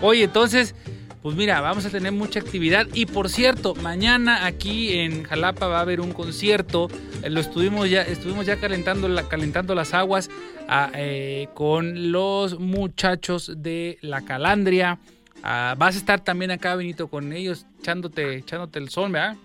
Oye, 0.00 0.22
entonces, 0.22 0.76
pues 1.22 1.36
mira, 1.36 1.60
vamos 1.60 1.84
a 1.84 1.90
tener 1.90 2.12
mucha 2.12 2.40
actividad. 2.40 2.86
Y 2.94 3.06
por 3.06 3.28
cierto, 3.28 3.74
mañana 3.74 4.46
aquí 4.46 4.98
en 4.98 5.24
Jalapa 5.24 5.66
va 5.66 5.78
a 5.78 5.82
haber 5.82 6.00
un 6.00 6.12
concierto. 6.12 6.88
Eh, 7.22 7.30
Lo 7.30 7.40
estuvimos 7.40 7.90
ya, 7.90 8.02
estuvimos 8.02 8.46
ya 8.46 8.58
calentando, 8.58 9.08
calentando 9.28 9.74
las 9.74 9.92
aguas 9.92 10.30
ah, 10.68 10.90
eh, 10.94 11.48
con 11.54 12.10
los 12.10 12.58
muchachos 12.58 13.52
de 13.62 13.98
la 14.00 14.24
Calandria. 14.24 14.98
Ah, 15.42 15.74
vas 15.76 15.94
a 15.96 15.98
estar 15.98 16.20
también 16.20 16.50
acá, 16.50 16.74
Benito, 16.74 17.08
con 17.08 17.32
ellos, 17.32 17.66
echándote, 17.80 18.36
echándote 18.36 18.78
el 18.78 18.88
sol, 18.88 19.12
¿verdad? 19.12 19.36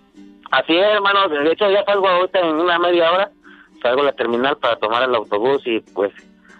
Así 0.51 0.75
es, 0.75 0.85
hermano. 0.85 1.27
De 1.27 1.51
hecho, 1.51 1.69
ya 1.69 1.83
salgo 1.83 2.07
ahorita 2.07 2.39
en 2.39 2.55
una 2.55 2.79
media 2.79 3.11
hora. 3.11 3.31
Salgo 3.81 4.01
a 4.01 4.05
la 4.05 4.13
terminal 4.13 4.57
para 4.57 4.77
tomar 4.77 5.03
el 5.03 5.13
autobús 5.13 5.61
y 5.65 5.79
pues 5.79 6.11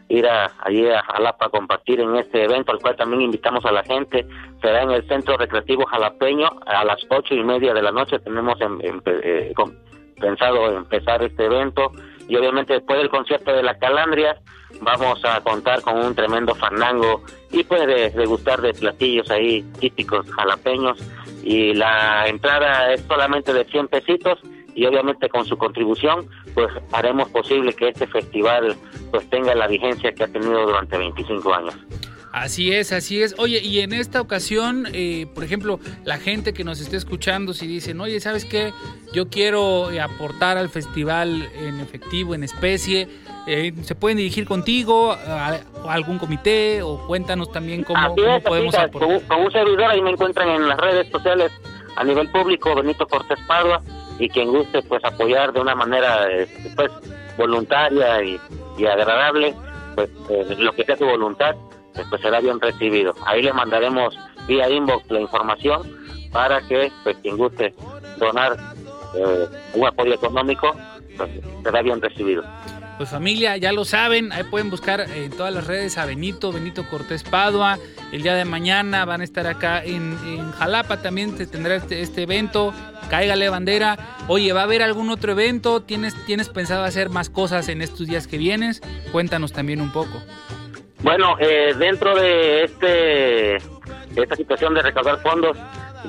ir 0.10 0.28
a, 0.28 0.52
allí 0.60 0.88
a 0.90 1.02
Jalapa 1.04 1.48
a 1.48 1.50
compartir 1.50 2.00
en 2.00 2.16
este 2.16 2.44
evento, 2.44 2.72
al 2.72 2.80
cual 2.80 2.96
también 2.96 3.22
invitamos 3.22 3.66
a 3.66 3.72
la 3.72 3.84
gente. 3.84 4.26
Será 4.62 4.84
en 4.84 4.92
el 4.92 5.08
Centro 5.08 5.38
Recreativo 5.38 5.86
Jalapeño 5.86 6.50
a 6.66 6.84
las 6.86 7.06
ocho 7.10 7.34
y 7.34 7.44
media 7.44 7.74
de 7.74 7.82
la 7.82 7.92
noche. 7.92 8.20
Tenemos 8.20 8.60
em- 8.62 8.80
em- 8.82 9.02
eh, 9.06 9.54
pensado 10.20 10.78
empezar 10.78 11.24
este 11.24 11.46
evento. 11.46 11.92
Y 12.28 12.36
obviamente 12.36 12.74
después 12.74 13.00
del 13.00 13.10
concierto 13.10 13.52
de 13.52 13.64
la 13.64 13.78
Calandria 13.78 14.40
vamos 14.82 15.24
a 15.24 15.42
contar 15.42 15.82
con 15.82 15.98
un 15.98 16.16
tremendo 16.16 16.54
fandango 16.56 17.22
y 17.52 17.64
pues 17.64 17.86
de, 17.86 18.10
degustar 18.10 18.62
de 18.62 18.74
platillos 18.74 19.30
ahí 19.30 19.62
típicos 19.80 20.30
jalapeños 20.32 21.00
y 21.44 21.74
la 21.74 22.28
entrada 22.28 22.92
es 22.94 23.02
solamente 23.02 23.54
de 23.54 23.64
100 23.66 23.88
pesitos 23.88 24.40
y 24.74 24.86
obviamente 24.86 25.30
con 25.30 25.46
su 25.46 25.58
contribución 25.58 26.28
pues 26.56 26.70
haremos 26.94 27.30
posible 27.30 27.74
que 27.74 27.90
este 27.90 28.08
festival 28.08 28.76
pues 29.12 29.30
tenga 29.30 29.54
la 29.54 29.68
vigencia 29.68 30.12
que 30.14 30.24
ha 30.24 30.28
tenido 30.28 30.66
durante 30.66 30.98
25 30.98 31.54
años. 31.54 31.76
Así 32.32 32.74
es, 32.74 32.92
así 32.92 33.22
es. 33.24 33.34
Oye, 33.38 33.62
y 33.64 33.80
en 33.80 33.94
esta 33.94 34.20
ocasión, 34.20 34.88
eh, 34.92 35.26
por 35.34 35.46
ejemplo, 35.46 35.80
la 36.04 36.18
gente 36.18 36.54
que 36.54 36.66
nos 36.66 36.82
esté 36.82 36.98
escuchando, 36.98 37.54
si 37.54 37.66
dicen, 37.66 38.02
oye, 38.02 38.20
¿sabes 38.20 38.44
qué? 38.44 38.74
Yo 39.14 39.30
quiero 39.30 39.90
eh, 39.90 40.02
aportar 40.02 40.58
al 40.58 40.68
festival 40.68 41.48
en 41.56 41.80
efectivo, 41.80 42.36
en 42.36 42.44
especie, 42.44 43.08
eh, 43.48 43.72
¿se 43.84 43.96
pueden 43.96 44.18
dirigir 44.18 44.46
contigo, 44.46 45.14
a, 45.14 45.48
a 45.88 45.94
algún 45.94 46.18
comité, 46.18 46.82
o 46.82 47.06
cuéntanos 47.08 47.54
también 47.54 47.84
cómo, 47.84 48.00
Así 48.02 48.16
cómo 48.22 48.36
es, 48.36 48.44
podemos 48.44 48.76
aportar? 48.76 49.20
con, 49.20 49.28
con 49.28 49.46
un 49.46 49.52
servidor 49.54 49.86
ahí 49.86 50.02
me 50.02 50.10
encuentran 50.10 50.50
en 50.50 50.68
las 50.68 50.78
redes 50.78 51.08
sociales 51.12 51.54
a 51.96 52.04
nivel 52.04 52.30
público 52.32 52.76
Benito 52.76 53.08
Cortés 53.08 53.40
Padua 53.48 53.82
y 54.20 54.30
quien 54.30 54.50
guste 54.50 54.82
pues 54.84 55.04
apoyar 55.04 55.54
de 55.54 55.62
una 55.62 55.76
manera 55.76 56.28
eh, 56.32 56.48
pues 56.76 56.92
voluntaria 57.38 58.24
y, 58.24 58.40
y 58.78 58.86
agradable 58.86 59.54
pues 59.96 60.10
eh, 60.30 60.56
lo 60.60 60.74
que 60.74 60.84
sea 60.84 60.98
su 60.98 61.06
voluntad 61.06 61.56
eh, 61.96 62.04
pues 62.10 62.22
será 62.22 62.40
bien 62.40 62.60
recibido. 62.60 63.14
Ahí 63.26 63.42
le 63.42 63.54
mandaremos 63.54 64.18
vía 64.48 64.70
inbox 64.70 65.10
la 65.10 65.22
información 65.22 65.82
para 66.32 66.62
que 66.68 66.92
pues 67.04 67.18
quien 67.18 67.38
guste 67.38 67.74
donar 68.18 68.58
eh, 69.16 69.48
un 69.74 69.88
apoyo 69.88 70.14
económico 70.14 70.76
pues 71.18 71.30
será 71.64 71.82
bien 71.82 72.02
recibido 72.02 72.44
Pues 72.98 73.10
familia, 73.10 73.58
ya 73.58 73.74
lo 73.74 73.84
saben, 73.84 74.32
ahí 74.32 74.44
pueden 74.44 74.70
buscar 74.70 75.02
en 75.02 75.30
todas 75.32 75.54
las 75.54 75.68
redes 75.68 75.98
a 75.98 76.06
Benito, 76.06 76.54
Benito 76.54 76.88
Cortés 76.90 77.24
Padua. 77.24 77.78
El 78.14 78.24
día 78.24 78.36
de 78.36 78.46
mañana 78.46 79.04
van 79.04 79.20
a 79.20 79.26
estar 79.26 79.48
acá 79.48 79.84
en, 79.84 80.16
Jalapa, 80.54 81.02
también 81.02 81.38
se 81.38 81.46
tendrá 81.46 81.76
este, 81.76 82.02
este 82.02 82.24
evento. 82.24 82.74
Cáigale 83.10 83.50
bandera. 83.50 83.98
Oye, 84.30 84.54
¿va 84.54 84.62
a 84.62 84.64
haber 84.64 84.82
algún 84.82 85.10
otro 85.10 85.34
evento? 85.34 85.82
¿Tienes, 85.82 86.16
¿Tienes 86.26 86.48
pensado 86.48 86.86
hacer 86.86 87.10
más 87.10 87.30
cosas 87.30 87.68
en 87.68 87.82
estos 87.82 88.08
días 88.08 88.28
que 88.28 88.38
vienes? 88.38 88.82
Cuéntanos 89.12 89.52
también 89.52 89.82
un 89.82 89.92
poco. 89.92 90.24
Bueno, 91.04 91.36
eh, 91.40 91.74
dentro 91.78 92.16
de 92.16 92.64
este 92.64 92.88
de 94.16 94.22
esta 94.24 94.36
situación 94.38 94.74
de 94.74 94.82
recaudar 94.82 95.22
fondos, 95.22 95.58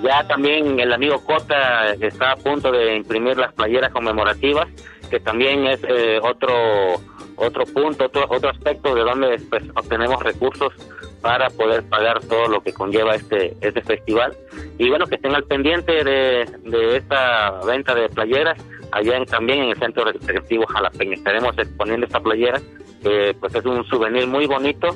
ya 0.02 0.26
también 0.28 0.78
el 0.78 0.92
amigo 0.92 1.22
Cota 1.24 1.92
está 2.00 2.32
a 2.32 2.36
punto 2.36 2.70
de 2.70 2.94
imprimir 2.94 3.36
las 3.36 3.52
playeras 3.52 3.92
conmemorativas 3.92 4.68
que 5.08 5.20
también 5.20 5.66
es 5.66 5.80
eh, 5.88 6.18
otro 6.22 6.54
otro 7.36 7.64
punto, 7.66 8.06
otro, 8.06 8.26
otro 8.30 8.50
aspecto 8.50 8.94
de 8.94 9.02
donde 9.02 9.38
pues, 9.50 9.62
obtenemos 9.74 10.22
recursos 10.22 10.72
para 11.20 11.50
poder 11.50 11.82
pagar 11.88 12.20
todo 12.24 12.48
lo 12.48 12.62
que 12.62 12.72
conlleva 12.72 13.14
este 13.14 13.56
este 13.60 13.82
festival. 13.82 14.34
Y 14.78 14.88
bueno, 14.88 15.06
que 15.06 15.16
estén 15.16 15.34
al 15.34 15.44
pendiente 15.44 15.92
de, 16.04 16.46
de 16.64 16.96
esta 16.96 17.60
venta 17.66 17.94
de 17.94 18.08
playeras 18.08 18.58
allá 18.92 19.24
también 19.26 19.64
en 19.64 19.70
el 19.70 19.78
Centro 19.78 20.04
Recreativo 20.04 20.66
Jalapeño. 20.66 21.14
Estaremos 21.14 21.56
exponiendo 21.58 22.06
esta 22.06 22.20
playera, 22.20 22.60
que 23.02 23.34
pues 23.38 23.54
es 23.54 23.64
un 23.64 23.84
souvenir 23.86 24.26
muy 24.26 24.46
bonito, 24.46 24.88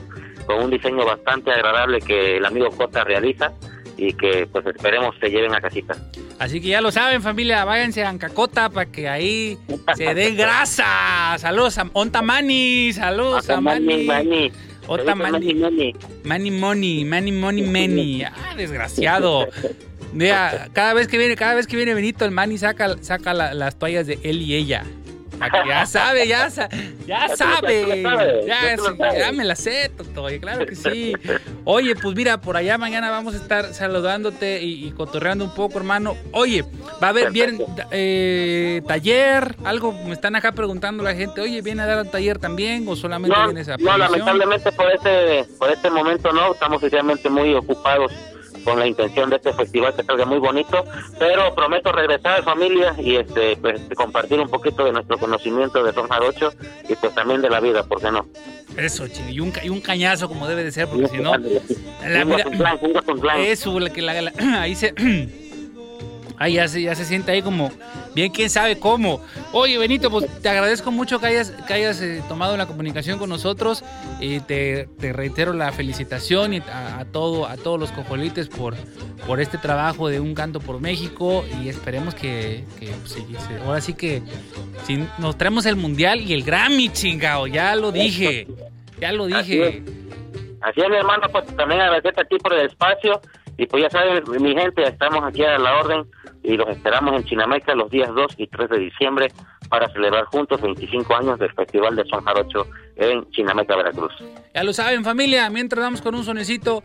con 0.46 0.64
un 0.64 0.70
diseño 0.70 1.04
bastante 1.04 1.50
agradable 1.50 2.00
que 2.00 2.38
el 2.38 2.44
amigo 2.44 2.70
Jota 2.70 3.04
realiza 3.04 3.52
y 4.01 4.12
que 4.14 4.46
pues 4.51 4.64
esperemos 4.66 5.14
se 5.20 5.28
lleven 5.28 5.55
a 5.55 5.61
casita. 5.61 5.94
Así 6.38 6.61
que 6.61 6.68
ya 6.68 6.80
lo 6.80 6.90
saben, 6.90 7.20
familia, 7.22 7.64
váyanse 7.64 8.03
a 8.03 8.09
Ancacota 8.09 8.70
para 8.70 8.90
que 8.90 9.09
ahí 9.09 9.59
se 9.94 10.14
den 10.14 10.36
grasa. 10.38 11.36
Saludos 11.38 11.76
a 11.78 11.86
Ontamani, 11.92 12.92
saludos 12.94 13.48
a 13.51 13.61
Mani, 13.61 14.05
Mani. 14.05 14.07
Mani. 14.07 14.53
Ota 14.86 15.14
Mani, 15.14 15.55
Mani. 15.55 15.55
Mani. 15.55 15.94
Mani 16.24 16.51
Money, 16.51 17.05
Mani 17.05 17.32
Money 17.32 17.62
Many. 17.66 18.22
Ah, 18.24 18.55
desgraciado. 18.57 19.46
Vea, 20.12 20.68
cada 20.72 20.94
vez 20.94 21.07
que 21.07 21.18
viene, 21.18 21.36
cada 21.36 21.55
vez 21.55 21.66
que 21.68 21.76
viene 21.76 21.94
Benito, 21.94 22.24
el 22.24 22.30
Mani 22.32 22.59
saca, 22.59 22.96
saca 23.01 23.32
la- 23.34 23.55
las 23.55 23.78
toallas 23.78 24.07
de 24.09 24.18
él 24.24 24.42
y 24.42 24.55
ella. 24.57 24.84
Ya 25.66 25.86
sabe, 25.86 26.26
ya, 26.28 26.51
sa- 26.51 26.68
ya 27.07 27.26
Ya 27.26 27.28
tú- 27.28 27.36
sabe. 27.36 28.45
ya 28.47 28.76
Ya, 29.18 29.32
me 29.32 29.45
la 29.45 29.57
sé, 29.57 29.91
Totoy, 29.97 30.38
claro 30.41 30.66
que 30.66 30.74
sí. 30.76 31.12
Oye, 31.64 31.95
pues 31.97 32.14
mira, 32.14 32.41
por 32.41 32.57
allá 32.57 32.76
mañana 32.78 33.11
vamos 33.11 33.34
a 33.34 33.38
estar 33.38 33.72
saludándote 33.74 34.62
y, 34.62 34.86
y 34.86 34.91
cotorreando 34.93 35.45
un 35.45 35.55
poco, 35.55 35.78
hermano. 35.78 36.16
Oye, 36.32 36.62
va 37.03 37.09
a 37.09 37.11
haber 37.11 37.30
bien 37.30 37.59
eh, 37.91 38.82
taller, 38.86 39.57
algo 39.64 39.93
me 39.93 40.12
están 40.12 40.36
acá 40.36 40.53
preguntando 40.53 41.03
la 41.03 41.14
gente, 41.14 41.41
oye, 41.41 41.62
¿viene 41.62 41.82
a 41.82 41.86
dar 41.86 42.03
un 42.05 42.11
taller 42.11 42.38
también 42.38 42.86
o 42.88 42.97
solamente 42.97 43.36
No, 43.36 43.45
vienes 43.47 43.68
a 43.68 43.76
no, 43.76 43.97
lamentablemente 43.99 44.72
por 44.72 44.91
este, 44.93 45.45
por 45.59 45.70
este 45.70 45.91
momento 45.91 46.32
no, 46.32 46.53
estamos 46.53 46.78
oficialmente 46.82 47.28
muy 47.30 47.55
ocupados 47.55 48.12
con 48.64 48.78
la 48.78 48.86
intención 48.86 49.30
de 49.30 49.36
este 49.36 49.52
festival 49.52 49.94
que 49.94 50.02
salga 50.04 50.24
muy 50.24 50.38
bonito, 50.38 50.84
pero 51.18 51.54
prometo 51.54 51.92
regresar 51.92 52.42
familia 52.42 52.94
y 52.98 53.16
este 53.16 53.56
pues 53.56 53.80
compartir 53.96 54.40
un 54.40 54.48
poquito 54.48 54.84
de 54.84 54.92
nuestro 54.92 55.18
conocimiento 55.18 55.82
de 55.82 55.92
Son 55.92 56.08
Jarocho 56.08 56.52
y 56.88 56.94
pues 56.96 57.14
también 57.14 57.40
de 57.42 57.50
la 57.50 57.61
vida, 57.61 57.82
¿por 57.84 58.00
qué 58.00 58.11
no? 58.11 58.26
Eso, 58.76 59.06
chino, 59.08 59.30
y 59.30 59.40
un, 59.40 59.52
y 59.62 59.68
un 59.68 59.80
cañazo 59.80 60.28
como 60.28 60.46
debe 60.46 60.62
de 60.64 60.72
ser, 60.72 60.88
porque 60.88 61.08
si 61.08 61.18
no... 61.18 61.32
La- 61.36 62.24
Guatemplán, 62.24 62.78
un 62.80 62.92
Guatemplán. 62.92 63.40
Eso, 63.40 63.78
la 63.80 63.90
que 63.90 64.00
la, 64.02 64.20
la- 64.22 64.32
ahí 64.61 64.74
se. 64.74 64.94
Ahí 66.41 66.55
ya 66.55 66.66
se, 66.68 66.80
ya 66.80 66.95
se 66.95 67.05
siente 67.05 67.32
ahí 67.32 67.43
como, 67.43 67.70
bien 68.14 68.32
quién 68.32 68.49
sabe 68.49 68.78
cómo. 68.78 69.20
Oye, 69.53 69.76
Benito, 69.76 70.11
pues 70.11 70.26
te 70.41 70.49
agradezco 70.49 70.91
mucho 70.91 71.20
que 71.20 71.26
hayas, 71.26 71.51
que 71.51 71.74
hayas 71.74 72.01
eh, 72.01 72.22
tomado 72.28 72.57
la 72.57 72.64
comunicación 72.64 73.18
con 73.18 73.28
nosotros. 73.28 73.84
Y 74.20 74.41
te, 74.41 74.88
te 74.99 75.12
reitero 75.12 75.53
la 75.53 75.70
felicitación 75.70 76.55
y 76.55 76.61
a, 76.61 77.01
a 77.01 77.05
todo, 77.05 77.47
a 77.47 77.59
todos 77.59 77.78
los 77.78 77.93
cojolites 77.93 78.49
por, 78.49 78.74
por 79.26 79.38
este 79.38 79.59
trabajo 79.59 80.09
de 80.09 80.18
Un 80.18 80.34
Canto 80.34 80.61
por 80.61 80.80
México. 80.80 81.45
Y 81.62 81.68
esperemos 81.68 82.14
que, 82.14 82.64
que, 82.78 82.86
pues, 82.86 83.12
sí, 83.12 83.26
ahora 83.62 83.82
sí 83.82 83.93
que 83.93 84.22
nos 85.18 85.36
traemos 85.36 85.66
el 85.66 85.76
Mundial 85.76 86.22
y 86.22 86.32
el 86.32 86.43
Grammy, 86.43 86.88
chingao. 86.88 87.49
Ya 87.49 87.76
lo 87.76 87.93
dije. 87.93 88.47
Ya 88.99 89.12
lo 89.12 89.24
Así 89.24 89.34
dije. 89.59 89.82
Así 90.62 90.80
es, 90.80 90.88
mi 90.88 90.97
hermano, 90.97 91.28
pues 91.30 91.45
también 91.55 91.82
agradecerte 91.82 92.22
a 92.22 92.24
ti 92.24 92.38
por 92.38 92.55
el 92.55 92.64
espacio 92.64 93.20
y 93.61 93.66
pues 93.66 93.82
ya 93.82 93.90
saben, 93.90 94.24
mi 94.40 94.54
gente, 94.54 94.82
estamos 94.84 95.22
aquí 95.22 95.44
a 95.44 95.58
la 95.58 95.80
orden 95.80 96.06
y 96.42 96.56
los 96.56 96.66
esperamos 96.70 97.14
en 97.14 97.24
Chinameca 97.24 97.74
los 97.74 97.90
días 97.90 98.08
2 98.14 98.32
y 98.38 98.46
3 98.46 98.70
de 98.70 98.78
diciembre 98.78 99.28
para 99.68 99.86
celebrar 99.92 100.24
juntos 100.24 100.62
25 100.62 101.14
años 101.14 101.38
del 101.38 101.52
Festival 101.52 101.94
de 101.94 102.06
Son 102.06 102.24
Jarocho 102.24 102.66
en 102.96 103.30
Chinameca, 103.32 103.76
Veracruz. 103.76 104.14
Ya 104.54 104.64
lo 104.64 104.72
saben, 104.72 105.04
familia. 105.04 105.50
Mientras 105.50 105.84
vamos 105.84 106.00
con 106.00 106.14
un 106.14 106.24
sonecito, 106.24 106.82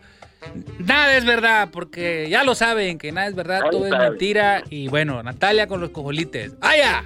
nada 0.78 1.16
es 1.16 1.24
verdad, 1.24 1.70
porque 1.72 2.28
ya 2.28 2.44
lo 2.44 2.54
saben 2.54 2.98
que 2.98 3.10
nada 3.10 3.28
es 3.28 3.34
verdad, 3.34 3.62
Ahí 3.64 3.70
todo 3.70 3.86
es 3.86 3.98
mentira. 3.98 4.62
Y 4.68 4.88
bueno, 4.88 5.22
Natalia 5.22 5.66
con 5.66 5.80
los 5.80 5.88
cojolites. 5.88 6.56
¡Allá! 6.60 7.02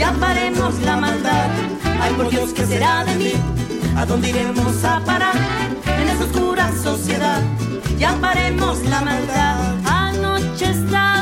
Ya 0.00 0.12
paremos 0.12 0.80
la 0.80 0.96
maldad. 0.96 1.50
Ay, 2.00 2.14
por 2.14 2.30
Dios, 2.30 2.54
¿qué 2.54 2.64
será 2.64 3.04
de 3.04 3.16
mí? 3.16 3.32
¿A 3.94 4.06
dónde 4.06 4.30
iremos 4.30 4.82
a 4.82 4.98
parar? 5.00 5.36
En 5.84 6.08
esa 6.08 6.24
oscura 6.24 6.72
sociedad. 6.72 7.42
Ya 7.98 8.14
paremos 8.18 8.78
la 8.84 9.02
maldad. 9.02 9.74
Anoche 9.84 10.70
estaba 10.70 11.19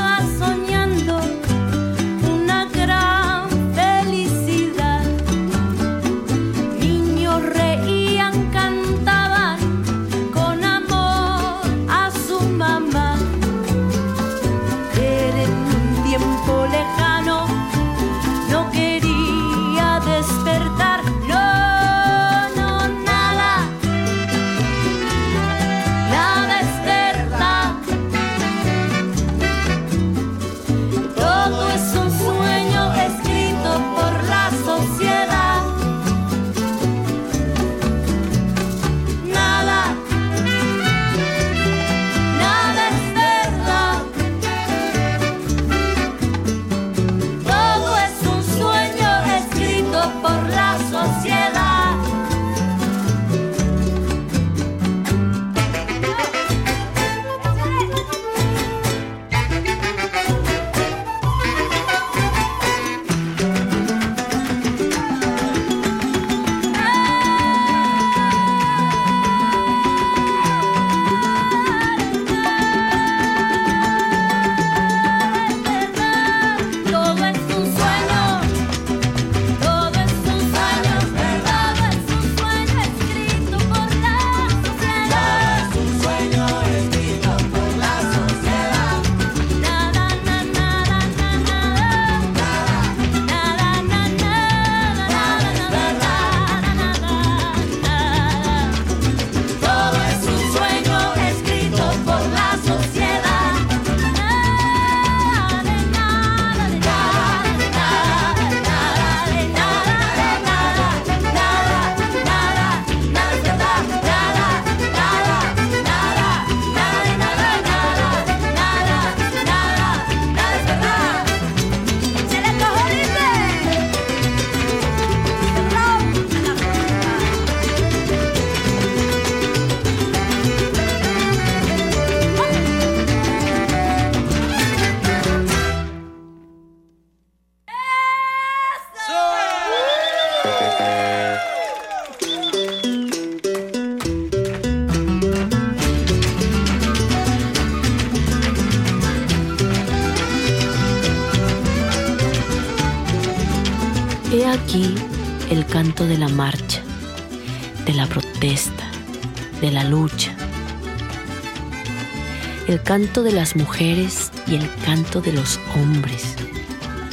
canto 162.89 163.23
de 163.23 163.33
las 163.33 163.55
mujeres 163.55 164.33
y 164.47 164.55
el 164.55 164.67
canto 164.87 165.21
de 165.21 165.31
los 165.31 165.61
hombres. 165.77 166.37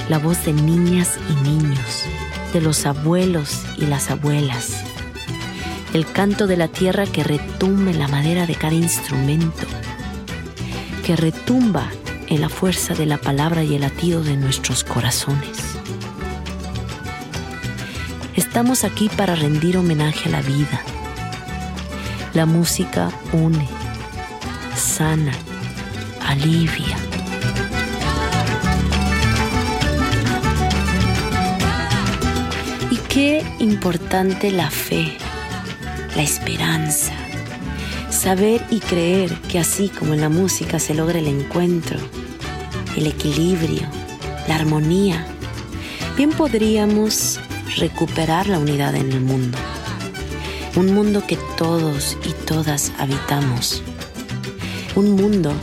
La 0.08 0.20
voz 0.20 0.46
de 0.46 0.54
niñas 0.54 1.20
y 1.30 1.50
niños, 1.50 2.06
de 2.54 2.62
los 2.62 2.86
abuelos 2.86 3.62
y 3.76 3.86
las 3.86 4.10
abuelas. 4.10 4.72
El 5.94 6.10
canto 6.10 6.48
de 6.48 6.56
la 6.56 6.70
tierra 6.70 7.06
que 7.06 7.26
retumba 7.26 7.92
en 7.92 8.00
la 8.00 8.08
madera 8.08 8.46
de 8.46 8.56
cada 8.56 8.74
instrumento. 8.74 9.68
Que 11.06 11.18
retumba 11.18 11.92
en 12.28 12.40
la 12.40 12.48
fuerza 12.48 12.94
de 12.94 13.06
la 13.06 13.18
palabra 13.18 13.66
y 13.66 13.76
el 13.76 13.82
latido 13.82 14.24
de 14.24 14.38
nuestros 14.38 14.86
corazones. 14.86 15.58
Estamos 18.34 18.86
aquí 18.86 19.10
para 19.10 19.36
rendir 19.36 19.76
homenaje 19.76 20.30
a 20.30 20.32
la 20.32 20.42
vida. 20.42 20.82
La 22.34 22.46
música 22.46 23.12
une, 23.34 23.68
sana, 24.74 25.34
alivia. 26.26 26.98
Y 32.92 32.98
qué 33.10 33.44
importante 33.60 34.52
la 34.52 34.70
fe, 34.70 35.18
la 36.16 36.22
esperanza, 36.22 37.14
saber 38.10 38.64
y 38.70 38.80
creer 38.80 39.34
que 39.50 39.60
así 39.60 39.90
como 39.90 40.14
en 40.14 40.22
la 40.22 40.30
música 40.30 40.80
se 40.80 40.94
logra 40.94 41.20
el 41.20 41.28
encuentro, 41.28 42.00
el 42.96 43.08
equilibrio, 43.08 43.88
la 44.48 44.56
armonía, 44.56 45.26
bien 46.18 46.32
podríamos 46.32 47.40
recuperar 47.78 48.48
la 48.48 48.60
unidad 48.60 48.96
en 48.96 49.12
el 49.12 49.22
mundo. 49.22 49.58
Un 50.76 50.94
mundo 50.94 51.24
que 51.26 51.38
todos 51.58 52.18
y 52.26 52.34
todas 52.46 52.92
habitamos. 52.98 53.82
Un 54.96 55.12
mundo 55.12 55.54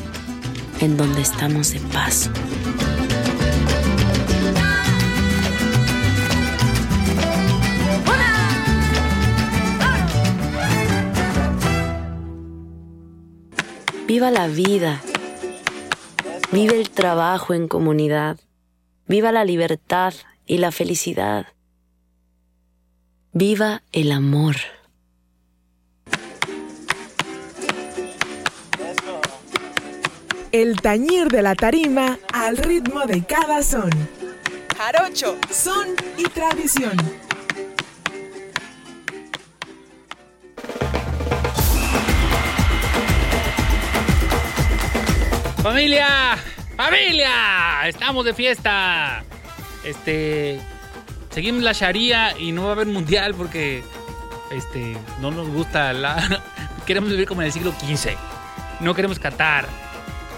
en 0.82 0.96
donde 0.96 1.20
estamos 1.20 1.72
de 1.72 1.78
paz. 1.78 2.28
Viva 14.08 14.32
la 14.32 14.48
vida. 14.48 15.00
Vive 16.50 16.80
el 16.80 16.90
trabajo 16.90 17.54
en 17.54 17.68
comunidad. 17.68 18.40
Viva 19.06 19.30
la 19.30 19.44
libertad 19.44 20.12
y 20.46 20.58
la 20.58 20.72
felicidad. 20.72 21.46
Viva 23.32 23.82
el 23.92 24.10
amor. 24.10 24.56
El 30.52 30.82
tañir 30.82 31.28
de 31.28 31.40
la 31.40 31.54
tarima 31.54 32.18
al 32.30 32.58
ritmo 32.58 33.06
de 33.06 33.24
cada 33.24 33.62
son. 33.62 33.88
Jarocho, 34.76 35.38
son 35.50 35.88
y 36.18 36.24
tradición. 36.24 36.92
¡Familia! 45.62 46.36
¡Familia! 46.76 47.88
Estamos 47.88 48.22
de 48.26 48.34
fiesta. 48.34 49.24
Este. 49.82 50.60
Seguimos 51.30 51.62
la 51.62 51.72
Sharia 51.72 52.38
y 52.38 52.52
no 52.52 52.64
va 52.64 52.68
a 52.68 52.72
haber 52.72 52.88
mundial 52.88 53.34
porque. 53.34 53.82
Este. 54.50 54.98
No 55.22 55.30
nos 55.30 55.48
gusta 55.48 55.94
la. 55.94 56.44
queremos 56.86 57.08
vivir 57.08 57.26
como 57.26 57.40
en 57.40 57.46
el 57.46 57.52
siglo 57.54 57.72
XV. 57.72 58.10
No 58.80 58.94
queremos 58.94 59.18
Qatar. 59.18 59.91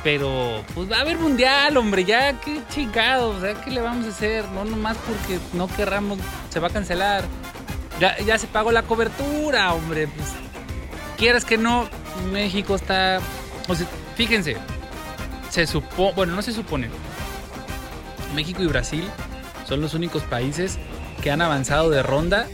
Pero. 0.04 0.62
Pues 0.74 0.90
va 0.90 0.98
a 0.98 1.00
haber 1.00 1.18
mundial, 1.18 1.76
hombre. 1.76 2.04
Ya, 2.04 2.38
qué 2.40 2.60
chingados. 2.68 3.36
O 3.36 3.40
sea, 3.40 3.54
¿qué 3.54 3.70
le 3.70 3.80
vamos 3.80 4.06
a 4.06 4.10
hacer? 4.10 4.44
No 4.50 4.64
nomás 4.64 4.96
porque 4.98 5.40
no 5.54 5.66
querramos. 5.66 6.18
Se 6.50 6.60
va 6.60 6.68
a 6.68 6.70
cancelar. 6.70 7.24
Ya, 7.98 8.16
ya 8.18 8.38
se 8.38 8.46
pagó 8.46 8.70
la 8.70 8.82
cobertura, 8.82 9.72
hombre. 9.74 10.06
Pues. 10.06 10.28
Quieras 11.16 11.44
que 11.44 11.58
no. 11.58 11.88
México 12.30 12.76
está. 12.76 13.18
O 13.66 13.74
sea, 13.74 13.86
fíjense 14.14 14.56
se 15.54 15.68
supone, 15.68 16.12
bueno, 16.16 16.34
no 16.34 16.42
se 16.42 16.52
supone. 16.52 16.88
México 18.34 18.60
y 18.60 18.66
Brasil 18.66 19.04
son 19.68 19.80
los 19.80 19.94
únicos 19.94 20.24
países 20.24 20.80
que 21.22 21.30
han 21.30 21.40
avanzado 21.40 21.90
de 21.90 22.02
ronda 22.02 22.48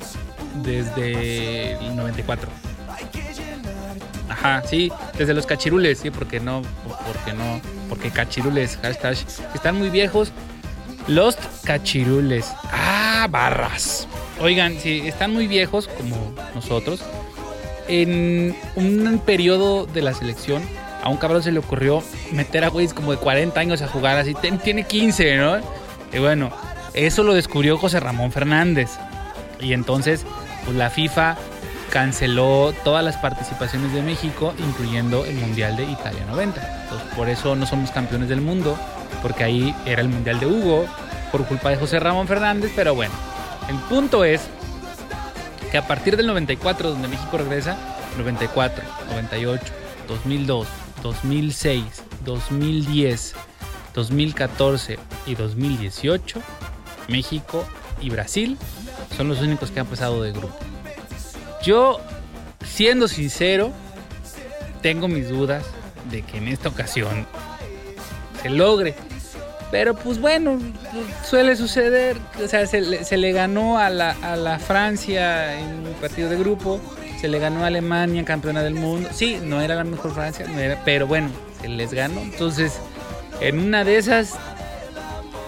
desde 0.62 1.72
el 1.78 1.96
94. 1.96 2.51
Ajá, 4.43 4.62
sí, 4.66 4.91
desde 5.18 5.34
los 5.34 5.47
cachirules, 5.47 5.99
sí, 5.99 6.11
porque 6.11 6.41
no, 6.41 6.62
porque 7.07 7.32
no, 7.34 7.61
porque 7.88 8.11
cachirules, 8.11 8.78
hashtag, 8.82 9.16
están 9.55 9.76
muy 9.76 9.91
viejos. 9.91 10.32
Los 11.07 11.36
cachirules. 11.64 12.51
Ah, 12.72 13.26
barras. 13.30 14.07
Oigan, 14.41 14.78
si 14.78 15.07
están 15.09 15.32
muy 15.32 15.47
viejos 15.47 15.88
como 15.88 16.34
nosotros, 16.55 17.01
en 17.88 18.57
un 18.76 19.20
periodo 19.24 19.86
de 19.86 20.03
la 20.03 20.14
selección 20.14 20.62
a 21.03 21.09
un 21.09 21.16
cabrón 21.16 21.43
se 21.43 21.53
le 21.53 21.59
ocurrió 21.59 22.03
meter 22.32 22.64
a 22.64 22.68
güeyes 22.68 22.93
como 22.93 23.12
de 23.12 23.18
40 23.18 23.59
años 23.59 23.82
a 23.82 23.88
jugar 23.88 24.18
así. 24.18 24.34
Tiene 24.62 24.84
15, 24.84 25.36
¿no? 25.36 25.59
Y 26.12 26.18
bueno, 26.18 26.51
eso 26.93 27.22
lo 27.22 27.32
descubrió 27.34 27.78
José 27.78 28.01
Ramón 28.01 28.32
Fernández. 28.32 28.91
Y 29.61 29.72
entonces, 29.72 30.24
pues 30.64 30.76
la 30.76 30.91
FIFA 30.91 31.36
canceló 31.91 32.72
todas 32.84 33.05
las 33.05 33.16
participaciones 33.16 33.93
de 33.93 34.03
México, 34.03 34.55
incluyendo 34.59 35.24
el 35.24 35.36
Mundial 35.36 35.76
de 35.76 35.84
Italia 35.84 36.24
90. 36.26 36.82
Entonces, 36.82 37.09
por 37.14 37.28
eso 37.28 37.57
no 37.57 37.66
somos 37.66 37.91
campeones 37.91 38.28
del 38.28 38.41
mundo, 38.41 38.78
porque 39.22 39.45
ahí 39.45 39.74
era 39.84 40.01
el 40.01 40.09
Mundial 40.09 40.41
de 40.41 40.47
Hugo, 40.47 40.86
por 41.32 41.45
culpa 41.47 41.70
de 41.70 41.76
José 41.76 42.01
Ramón 42.01 42.28
Fernández. 42.28 42.72
Pero 42.74 42.95
bueno, 42.95 43.12
el 43.68 43.76
punto 43.88 44.24
es 44.24 44.43
que 45.70 45.78
a 45.78 45.86
partir 45.86 46.16
del 46.16 46.26
94, 46.26 46.91
donde 46.91 47.09
México 47.09 47.38
regresa, 47.38 47.76
94, 48.16 48.82
98, 49.11 49.64
2002, 50.09 50.66
2006, 51.03 51.84
2010, 52.24 53.34
2014 53.95 54.99
y 55.26 55.34
2018, 55.34 56.41
México 57.09 57.66
y 58.01 58.11
Brasil 58.11 58.57
son 59.16 59.28
los 59.28 59.41
únicos 59.41 59.70
que 59.70 59.80
han 59.80 59.86
pasado 59.86 60.22
de 60.22 60.32
grupo. 60.32 60.70
Yo, 61.62 62.00
siendo 62.64 63.08
sincero, 63.08 63.72
tengo 64.82 65.08
mis 65.08 65.28
dudas 65.28 65.64
de 66.11 66.22
que 66.22 66.38
en 66.38 66.48
esta 66.48 66.68
ocasión 66.68 67.26
se 68.42 68.50
logre. 68.50 68.94
Pero 69.70 69.94
pues 69.94 70.20
bueno, 70.20 70.58
suele 71.24 71.54
suceder. 71.54 72.16
O 72.42 72.48
sea, 72.48 72.66
se, 72.66 72.80
le 73.16 73.32
ganó 73.32 73.78
a 73.78 73.88
la, 73.88 74.16
a 74.22 74.36
la 74.36 74.58
Francia 74.58 75.58
en 75.61 75.86
un 75.86 75.94
partido 76.00 76.28
de 76.28 76.36
grupo 76.36 76.80
se 77.20 77.28
le 77.28 77.38
ganó 77.38 77.64
a 77.64 77.66
Alemania, 77.66 78.24
campeona 78.24 78.62
del 78.62 78.74
mundo. 78.74 79.11
Sí, 79.12 79.38
no 79.42 79.61
era 79.61 79.74
la 79.74 79.84
mejor 79.84 80.14
Francia, 80.14 80.46
pero 80.86 81.06
bueno, 81.06 81.28
se 81.61 81.68
les 81.68 81.92
ganó. 81.92 82.18
Entonces, 82.20 82.80
en 83.42 83.58
una 83.58 83.84
de 83.84 83.98
esas, 83.98 84.36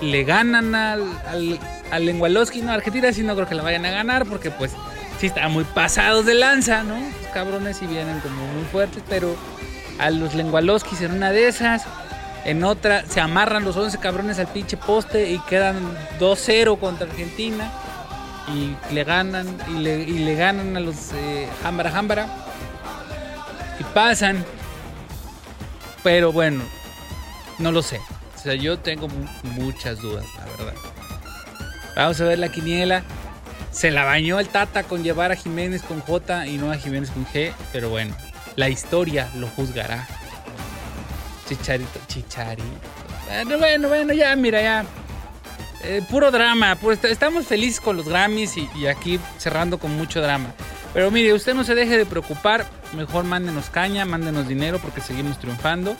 le 0.03 0.23
ganan 0.25 0.75
al, 0.75 1.03
al, 1.27 1.59
al 1.91 2.05
Lengualowski, 2.05 2.61
no, 2.61 2.73
Argentina 2.73 3.11
sí 3.15 3.23
no 3.23 3.35
creo 3.35 3.49
que 3.49 3.55
la 3.55 3.63
vayan 3.63 3.87
a 3.87 3.91
ganar, 3.91 4.27
porque 4.27 4.51
pues 4.51 4.73
sí 5.23 5.29
están 5.29 5.53
muy 5.53 5.63
pasados 5.63 6.27
de 6.27 6.35
lanza, 6.35 6.83
¿no? 6.83 6.97
Los 6.97 7.31
cabrones 7.33 7.77
sí 7.77 7.87
vienen 7.87 8.19
como 8.19 8.45
muy 8.45 8.65
fuertes, 8.65 9.05
pero 9.09 9.37
a 10.01 10.11
los 10.11 10.35
Lengualowskis 10.35 11.01
en 11.03 11.13
una 11.13 11.31
de 11.31 11.47
esas, 11.47 11.85
en 12.45 12.65
otra 12.65 13.07
se 13.07 13.21
amarran 13.21 13.65
los 13.65 13.77
11 13.77 13.99
cabrones 13.99 14.41
al 14.41 14.49
pinche 14.49 14.77
poste 14.77 15.31
y 15.31 15.39
quedan 15.39 15.77
2-0 16.19 16.77
contra 16.77 17.07
Argentina 17.07 17.71
y 18.49 18.75
le 18.93 19.05
ganan 19.05 19.47
y 19.69 19.79
le, 19.79 20.35
ganan 20.35 20.77
a 20.77 20.81
los 20.81 21.13
eh, 21.13 21.49
Hambara 21.63 22.27
y 23.79 23.85
pasan. 23.95 24.45
Pero 26.03 26.33
bueno, 26.33 26.65
no 27.61 27.71
lo 27.71 27.83
sé. 27.83 28.01
O 28.35 28.39
sea, 28.43 28.55
yo 28.57 28.81
tengo 28.81 29.07
muchas 29.45 30.01
dudas, 30.01 30.25
la 30.37 30.45
verdad. 30.47 30.75
Vamos 31.95 32.21
a 32.21 32.25
ver 32.25 32.41
la 32.41 32.49
quiniela. 32.49 33.05
Se 33.71 33.91
la 33.91 34.05
bañó 34.05 34.39
el 34.39 34.49
Tata 34.49 34.83
con 34.83 35.03
llevar 35.03 35.33
a 35.33 35.37
Jiménez 35.37 35.83
con 35.83 36.01
J 36.01 36.47
y 36.47 36.59
no 36.59 36.71
a 36.71 36.77
Jiménez 36.77 37.11
con 37.11 37.27
G. 37.27 37.53
Pero 37.73 37.89
bueno, 37.89 38.15
la 38.57 38.69
historia 38.69 39.29
lo 39.37 39.47
juzgará. 39.49 40.07
Chicharito, 41.49 42.01
chicharito. 42.07 42.63
Bueno, 43.27 43.59
bueno, 43.59 43.89
bueno, 43.89 44.13
ya, 44.13 44.37
mira, 44.37 44.63
ya. 44.63 44.85
Eh, 45.85 46.03
puro 46.09 46.31
drama. 46.31 46.77
Pues 46.77 47.03
estamos 47.05 47.47
felices 47.47 47.81
con 47.81 47.97
los 47.97 48.09
Grammys 48.09 48.57
y, 48.57 48.87
aquí 48.87 49.19
cerrando 49.39 49.79
con 49.79 49.97
mucho 49.97 50.21
drama. 50.21 50.53
Pero 50.95 51.11
mire, 51.11 51.33
usted 51.33 51.55
no 51.55 51.65
se 51.65 51.75
deje 51.75 51.97
de 51.99 52.07
preocupar. 52.07 52.67
Mejor 52.95 53.25
mándenos 53.25 53.71
caña, 53.71 54.05
mándenos 54.05 54.47
dinero 54.47 54.79
porque 54.79 55.01
seguimos 55.01 55.39
triunfando. 55.39 55.97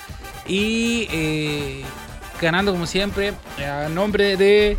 Y 0.47 1.09
eh, 1.11 1.83
ganando 2.41 2.73
como 2.73 2.87
siempre. 2.87 3.33
A 3.59 3.89
nombre 3.89 4.37
de 4.37 4.77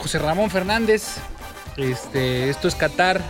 José 0.00 0.18
Ramón 0.18 0.50
Fernández. 0.50 1.16
Este, 1.76 2.48
esto 2.48 2.68
es 2.68 2.74
Qatar. 2.74 3.20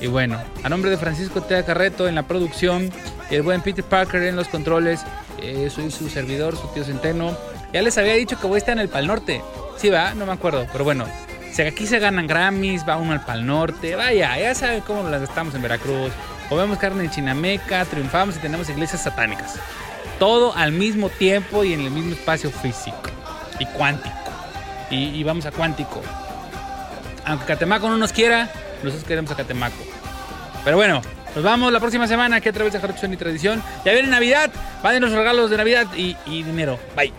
Y 0.00 0.06
bueno, 0.06 0.40
a 0.62 0.68
nombre 0.68 0.90
de 0.90 0.96
Francisco 0.96 1.42
Tea 1.42 1.64
Carreto 1.64 2.06
en 2.06 2.14
la 2.14 2.22
producción 2.22 2.92
el 3.30 3.42
buen 3.42 3.60
Peter 3.60 3.84
Parker 3.84 4.22
en 4.22 4.36
los 4.36 4.48
controles, 4.48 5.00
eh, 5.42 5.68
soy 5.70 5.90
su 5.90 6.08
servidor, 6.08 6.56
su 6.56 6.66
tío 6.68 6.84
Centeno. 6.84 7.36
Ya 7.72 7.82
les 7.82 7.98
había 7.98 8.14
dicho 8.14 8.38
que 8.40 8.46
voy 8.46 8.56
a 8.56 8.58
estar 8.58 8.72
en 8.72 8.80
el 8.80 8.88
Pal 8.88 9.06
Norte. 9.06 9.42
Sí, 9.76 9.90
va, 9.90 10.14
no 10.14 10.24
me 10.24 10.32
acuerdo, 10.32 10.66
pero 10.72 10.84
bueno. 10.84 11.06
Si 11.52 11.62
aquí 11.62 11.86
se 11.86 11.98
ganan 11.98 12.26
Grammys, 12.26 12.88
va 12.88 12.96
uno 12.96 13.12
al 13.12 13.24
Pal 13.24 13.44
Norte, 13.44 13.96
vaya, 13.96 14.38
ya 14.38 14.54
saben 14.54 14.80
cómo 14.82 15.08
las 15.08 15.22
estamos 15.22 15.54
en 15.54 15.62
Veracruz. 15.62 16.12
Comemos 16.48 16.78
carne 16.78 17.04
en 17.04 17.10
Chinameca, 17.10 17.84
triunfamos 17.84 18.36
y 18.36 18.38
tenemos 18.38 18.68
iglesias 18.70 19.02
satánicas. 19.02 19.56
Todo 20.18 20.54
al 20.56 20.72
mismo 20.72 21.10
tiempo 21.10 21.64
y 21.64 21.72
en 21.72 21.80
el 21.80 21.90
mismo 21.90 22.12
espacio 22.12 22.50
físico 22.50 23.02
y 23.58 23.66
cuántico. 23.66 24.27
Y, 24.90 25.22
vamos 25.22 25.46
a 25.46 25.50
cuántico. 25.50 26.02
Aunque 27.24 27.44
Catemaco 27.44 27.88
no 27.88 27.98
nos 27.98 28.12
quiera, 28.12 28.50
nosotros 28.82 29.04
queremos 29.04 29.30
a 29.30 29.36
Catemaco. 29.36 29.84
Pero 30.64 30.76
bueno, 30.76 31.02
nos 31.34 31.44
vamos 31.44 31.72
la 31.72 31.80
próxima 31.80 32.06
semana 32.06 32.36
aquí 32.36 32.48
a 32.48 32.52
través 32.52 32.72
de 32.72 32.80
Jarochón 32.80 33.12
y 33.12 33.16
Tradición. 33.16 33.62
Ya 33.84 33.92
viene 33.92 34.08
Navidad, 34.08 34.50
van 34.82 35.00
los 35.00 35.12
regalos 35.12 35.50
de 35.50 35.56
Navidad 35.58 35.86
y, 35.96 36.16
y 36.26 36.42
dinero. 36.42 36.78
Bye. 36.96 37.12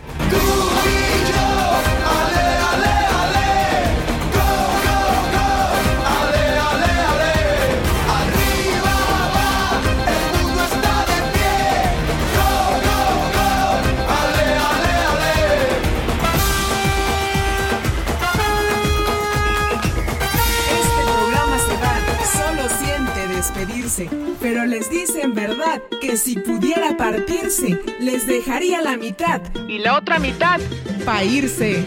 Pero 24.41 24.65
les 24.65 24.89
dice 24.89 25.21
en 25.21 25.33
verdad 25.33 25.81
que 25.99 26.15
si 26.17 26.35
pudiera 26.35 26.95
partirse, 26.95 27.81
les 27.99 28.27
dejaría 28.27 28.81
la 28.81 28.97
mitad 28.97 29.41
y 29.67 29.79
la 29.79 29.97
otra 29.97 30.19
mitad 30.19 30.59
para 31.05 31.23
irse. 31.23 31.83